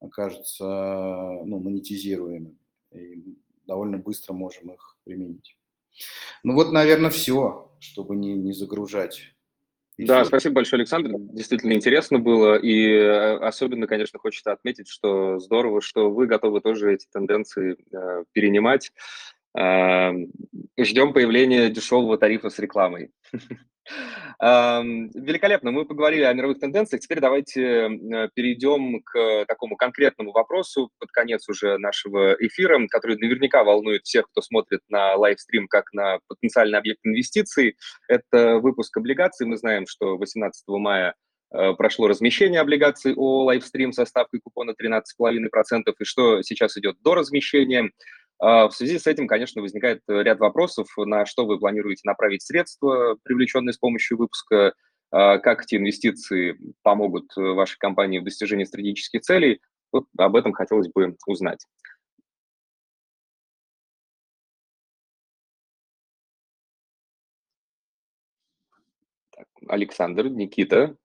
[0.00, 2.58] окажутся ну, монетизируемыми.
[2.90, 5.56] И довольно быстро можем их применить.
[6.42, 9.22] Ну вот, наверное, все, чтобы не, не загружать.
[9.98, 11.12] Да, спасибо большое, Александр.
[11.14, 12.56] Действительно интересно было.
[12.56, 18.24] И э, особенно, конечно, хочется отметить, что здорово, что вы готовы тоже эти тенденции э,
[18.32, 18.92] перенимать.
[19.56, 20.30] Эм,
[20.78, 23.10] ждем появления дешевого тарифа с рекламой.
[24.38, 27.00] Великолепно, мы поговорили о мировых тенденциях.
[27.00, 33.64] Теперь давайте э, перейдем к такому конкретному вопросу под конец уже нашего эфира, который наверняка
[33.64, 37.76] волнует всех, кто смотрит на лайвстрим как на потенциальный объект инвестиций.
[38.08, 39.46] Это выпуск облигаций.
[39.46, 41.14] Мы знаем, что 18 мая
[41.52, 47.14] э, прошло размещение облигаций о лайвстрим со ставкой купона 13,5%, и что сейчас идет до
[47.14, 47.90] размещения.
[48.38, 52.42] А, в связи с этим, конечно, возникает э, ряд вопросов, на что вы планируете направить
[52.42, 54.74] средства, привлеченные с помощью выпуска,
[55.10, 59.60] а, как эти инвестиции помогут э, вашей компании в достижении стратегических целей.
[59.90, 61.64] Вот об этом хотелось бы узнать.
[69.30, 70.96] Так, Александр, Никита.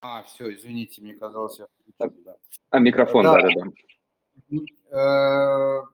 [0.00, 1.66] А, все, извините, мне казалось, я...
[1.98, 2.36] Да.
[2.70, 3.26] А, микрофон.
[3.26, 3.42] Э,
[4.92, 5.84] да,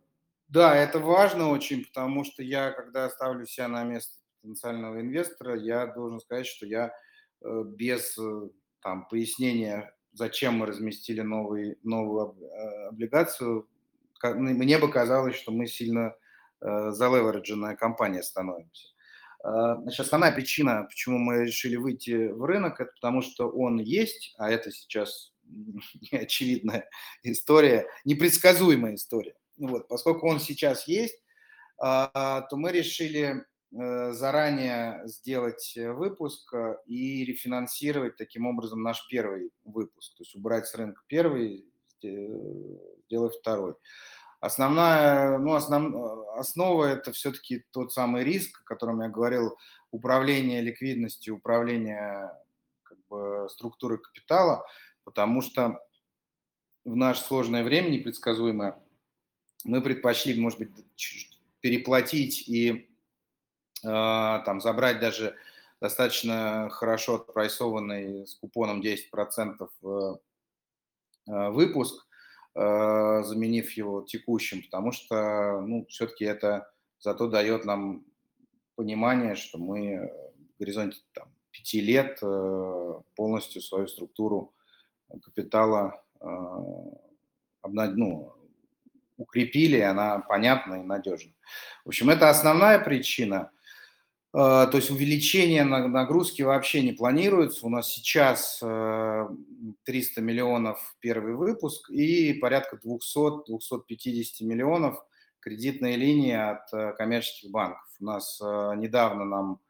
[0.61, 6.21] это важно очень, потому что я, когда ставлю себя на место потенциального инвестора, я должен
[6.21, 6.93] сказать, что я
[7.43, 8.49] э, без э,
[8.81, 13.69] там, пояснения, зачем мы разместили новый, новую э, облигацию,
[14.23, 16.15] мне бы казалось, что мы сильно
[16.61, 18.89] залевередженная компания становимся.
[19.43, 24.51] Значит, основная причина, почему мы решили выйти в рынок, это потому что он есть, а
[24.51, 25.35] это сейчас
[26.13, 26.89] очевидная
[27.23, 29.35] история, непредсказуемая история.
[29.57, 31.19] Вот, поскольку он сейчас есть,
[31.79, 36.55] то мы решили заранее сделать выпуск
[36.87, 40.15] и рефинансировать таким образом наш первый выпуск.
[40.17, 41.67] То есть убрать с рынка первый,
[42.01, 43.75] сделать второй.
[44.41, 49.57] Основная, ну, основ, основа это все-таки тот самый риск, о котором я говорил,
[49.91, 52.31] управление ликвидностью, управление
[52.83, 54.67] как бы, структурой капитала,
[55.05, 55.81] потому что
[56.85, 58.84] в наше сложное время, непредсказуемое,
[59.65, 60.71] мы предпочли, может быть,
[61.61, 62.89] переплатить и
[63.83, 65.35] э, там забрать даже
[65.81, 70.15] достаточно хорошо отпрайсованный с купоном 10% э,
[71.27, 72.07] э, выпуск,
[72.55, 78.05] э, заменив его текущим, потому что, ну, все-таки это зато дает нам
[78.77, 80.11] понимание, что мы
[80.55, 82.19] в горизонте там, пяти лет
[83.15, 84.55] полностью свою структуру
[85.23, 86.03] капитала
[87.63, 88.34] ну,
[89.17, 91.33] укрепили, она понятна и надежна.
[91.85, 93.51] В общем, это основная причина.
[94.33, 97.67] Э, то есть увеличение нагрузки вообще не планируется.
[97.67, 103.43] У нас сейчас 300 миллионов первый выпуск и порядка 200-250
[104.41, 105.05] миллионов
[105.41, 107.87] кредитные линии от коммерческих банков.
[108.01, 109.61] У нас недавно нам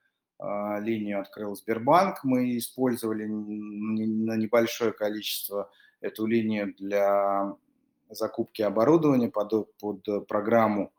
[0.84, 2.22] линию открыл Сбербанк.
[2.22, 5.70] Мы использовали на небольшое количество
[6.00, 7.56] эту линию для
[8.10, 10.92] закупки оборудования под, под программу,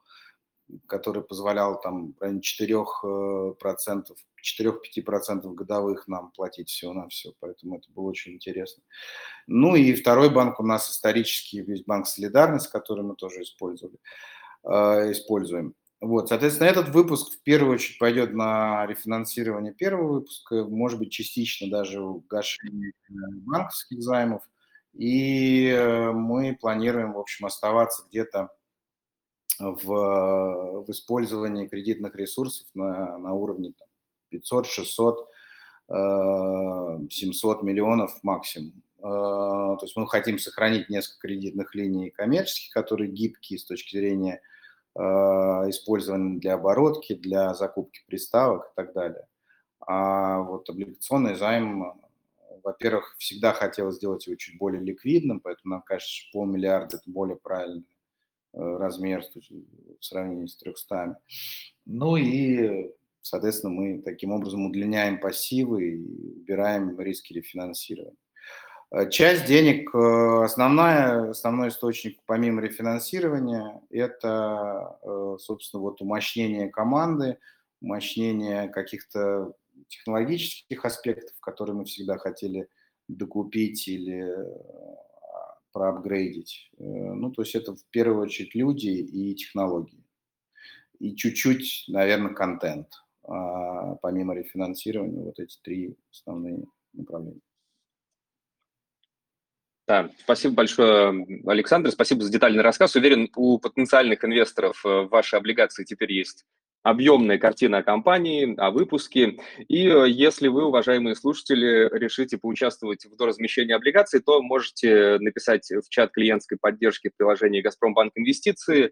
[0.87, 4.03] которая позволяла там в районе 4%,
[4.59, 8.83] 4-5% годовых нам платить всего на все, поэтому это было очень интересно.
[9.47, 13.97] Ну и второй банк у нас исторический, весь банк «Солидарность», который мы тоже использовали,
[14.63, 15.75] а, используем.
[16.01, 21.69] Вот, соответственно, этот выпуск в первую очередь пойдет на рефинансирование первого выпуска, может быть, частично
[21.69, 21.99] даже
[22.29, 23.13] гашение э,
[23.45, 24.43] банковских займов.
[24.95, 28.49] И э, мы планируем, в общем, оставаться где-то
[29.59, 33.87] в, в использовании кредитных ресурсов на, на уровне там,
[34.29, 35.29] 500, 600,
[35.87, 38.81] 700 миллионов максимум.
[38.99, 44.41] Э, то есть мы хотим сохранить несколько кредитных линий коммерческих, которые гибкие с точки зрения
[44.97, 49.27] Э, использованы для оборотки, для закупки приставок и так далее.
[49.85, 51.93] А вот облигационный займ,
[52.65, 57.85] во-первых, всегда хотелось сделать его чуть более ликвидным, поэтому нам что полмиллиарда– это более правильный
[58.53, 61.19] э, размер в сравнении с 300.
[61.85, 62.91] Ну и,
[63.21, 68.17] соответственно, мы таким образом удлиняем пассивы и убираем риски рефинансирования.
[68.89, 74.97] Э, часть денег, э, основная, основной источник помимо рефинансирования, это,
[75.37, 77.37] собственно, вот умощнение команды,
[77.79, 79.53] умощнение каких-то
[79.87, 82.67] технологических аспектов, которые мы всегда хотели
[83.07, 84.35] докупить или
[85.71, 86.71] проапгрейдить.
[86.77, 90.03] Ну, то есть это в первую очередь люди и технологии.
[90.99, 92.87] И чуть-чуть, наверное, контент.
[93.27, 96.63] А помимо рефинансирования, вот эти три основные
[96.93, 97.41] направления.
[99.87, 101.91] Да, спасибо большое, Александр.
[101.91, 102.95] Спасибо за детальный рассказ.
[102.95, 106.45] Уверен, у потенциальных инвесторов э, ваши облигации теперь есть
[106.85, 109.39] объемная картина о компании, о выпуске.
[109.67, 115.89] И э, если вы, уважаемые слушатели, решите поучаствовать в доразмещении облигаций, то можете написать в
[115.89, 118.91] чат клиентской поддержки в приложении «Газпромбанк Инвестиции», э,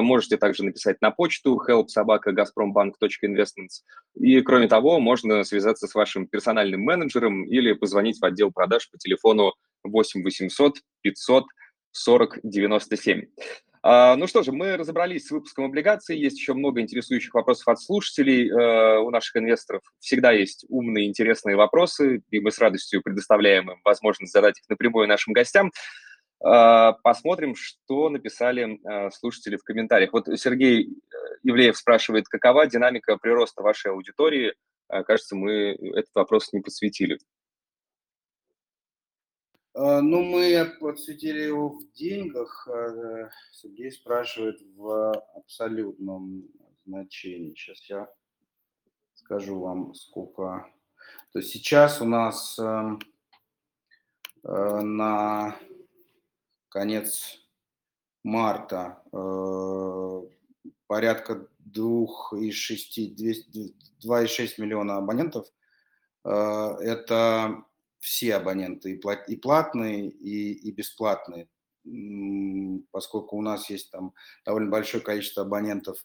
[0.00, 3.82] Можете также написать на почту helpsobaka.gazprombank.investments.
[4.14, 8.96] И, кроме того, можно связаться с вашим персональным менеджером или позвонить в отдел продаж по
[8.96, 11.46] телефону 8 800 500
[11.90, 13.22] 40 97.
[13.86, 16.18] А, ну что же, мы разобрались с выпуском облигаций.
[16.18, 18.50] Есть еще много интересующих вопросов от слушателей.
[18.50, 23.80] А, у наших инвесторов всегда есть умные, интересные вопросы, и мы с радостью предоставляем им
[23.84, 25.70] возможность задать их напрямую нашим гостям.
[26.42, 30.14] А, посмотрим, что написали а, слушатели в комментариях.
[30.14, 30.88] Вот Сергей
[31.42, 34.54] Ивлеев спрашивает, какова динамика прироста вашей аудитории?
[34.88, 37.18] Кажется, мы этот вопрос не посвятили.
[39.74, 42.68] А, ну, мы подсветили его в деньгах.
[42.68, 46.44] А, Сергей спрашивает в абсолютном
[46.86, 47.54] значении.
[47.54, 48.08] Сейчас я
[49.14, 50.70] скажу вам, сколько.
[51.32, 53.00] То есть сейчас у нас эм,
[54.44, 55.56] э, на
[56.68, 57.40] конец
[58.22, 60.22] марта э,
[60.86, 65.48] порядка 2,6 миллиона абонентов.
[66.24, 67.64] Э, это
[68.04, 71.48] все абоненты, и, плат, и платные, и, и бесплатные,
[72.90, 74.12] поскольку у нас есть там
[74.44, 75.96] довольно большое количество абонентов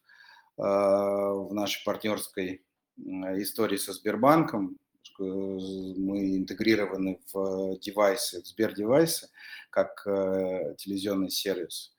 [0.57, 2.63] э, в нашей партнерской
[2.97, 4.77] истории со Сбербанком,
[5.17, 9.27] мы интегрированы в девайсы, в Сбердевайсы,
[9.69, 11.93] как э, телевизионный сервис.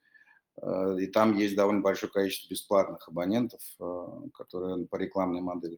[0.59, 5.77] Э, и там есть довольно большое количество бесплатных абонентов, э, которые по рекламной модели.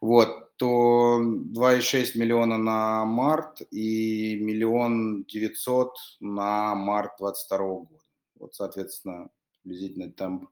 [0.00, 8.04] Вот, то 2,6 миллиона на март и миллион девятьсот на март 22 года.
[8.38, 9.28] Вот, соответственно,
[9.62, 10.48] приблизительно темп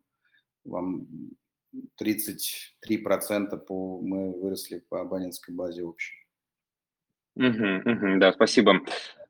[0.65, 1.07] вам
[2.01, 6.15] 33% по, мы выросли по абонентской базе общей.
[7.37, 8.81] Угу, угу, да, спасибо.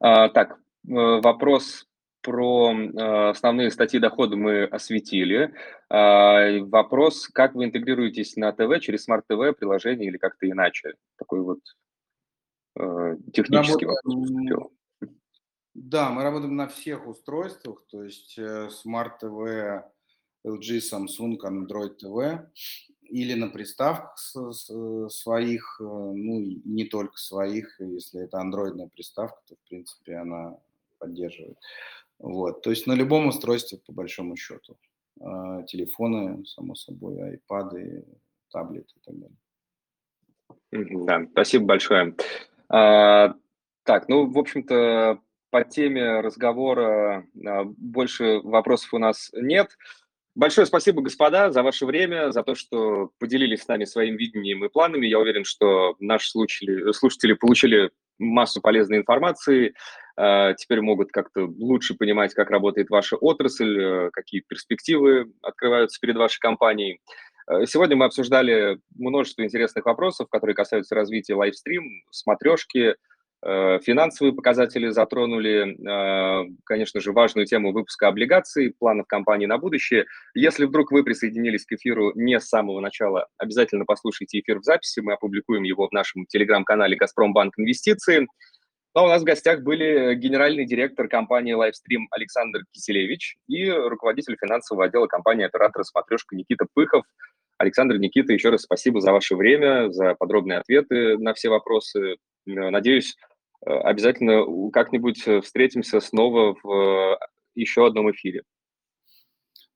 [0.00, 1.87] А, так, э, вопрос
[2.22, 5.54] про э, основные статьи дохода мы осветили.
[5.88, 10.94] А, вопрос, как вы интегрируетесь на ТВ через Smart TV приложение или как-то иначе?
[11.16, 11.60] Такой вот
[12.76, 14.70] э, технический Работаем, вопрос.
[15.74, 19.82] Да, мы работаем на всех устройствах, то есть Smart TV,
[20.44, 22.46] LG, Samsung, Android TV
[23.02, 30.16] или на приставках своих, ну не только своих, если это андроидная приставка, то в принципе
[30.16, 30.58] она
[30.98, 31.58] поддерживает.
[32.18, 34.76] Вот, то есть на любом устройстве по большому счету.
[35.20, 38.04] А, телефоны, само собой, айпады,
[38.50, 39.36] таблеты и так далее.
[41.06, 42.14] Да, спасибо большое.
[42.68, 43.34] А,
[43.84, 49.76] так, ну, в общем-то, по теме разговора а, больше вопросов у нас нет.
[50.34, 54.68] Большое спасибо, господа, за ваше время, за то, что поделились с нами своим видением и
[54.68, 55.06] планами.
[55.06, 59.74] Я уверен, что наши слушатели, слушатели получили массу полезной информации,
[60.16, 66.16] э, теперь могут как-то лучше понимать, как работает ваша отрасль, э, какие перспективы открываются перед
[66.16, 67.00] вашей компанией.
[67.48, 72.96] Э, сегодня мы обсуждали множество интересных вопросов, которые касаются развития лайвстрим, смотрешки,
[73.44, 80.06] финансовые показатели затронули, э, конечно же, важную тему выпуска облигаций, планов компании на будущее.
[80.34, 85.00] Если вдруг вы присоединились к эфиру не с самого начала, обязательно послушайте эфир в записи,
[85.00, 88.26] мы опубликуем его в нашем телеграм-канале «Газпромбанк Инвестиции».
[88.94, 94.86] Но у нас в гостях были генеральный директор компании Livestream Александр Киселевич и руководитель финансового
[94.86, 97.04] отдела компании оператора «Смотрешка» Никита Пыхов.
[97.58, 102.16] Александр, Никита, еще раз спасибо за ваше время, за подробные ответы на все вопросы.
[102.54, 103.16] Надеюсь,
[103.64, 107.18] э, обязательно как-нибудь э, встретимся снова в э,
[107.54, 108.42] еще одном эфире.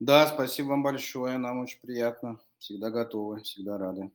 [0.00, 2.40] Да, спасибо вам большое, нам очень приятно.
[2.58, 4.10] Всегда готовы, всегда рады.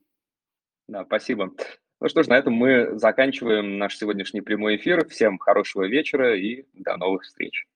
[0.86, 1.52] Да, спасибо.
[2.00, 5.08] Ну что ж, на этом мы заканчиваем наш сегодняшний прямой эфир.
[5.08, 7.66] Всем хорошего вечера и до новых встреч.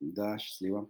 [0.00, 0.88] Да, счастливо.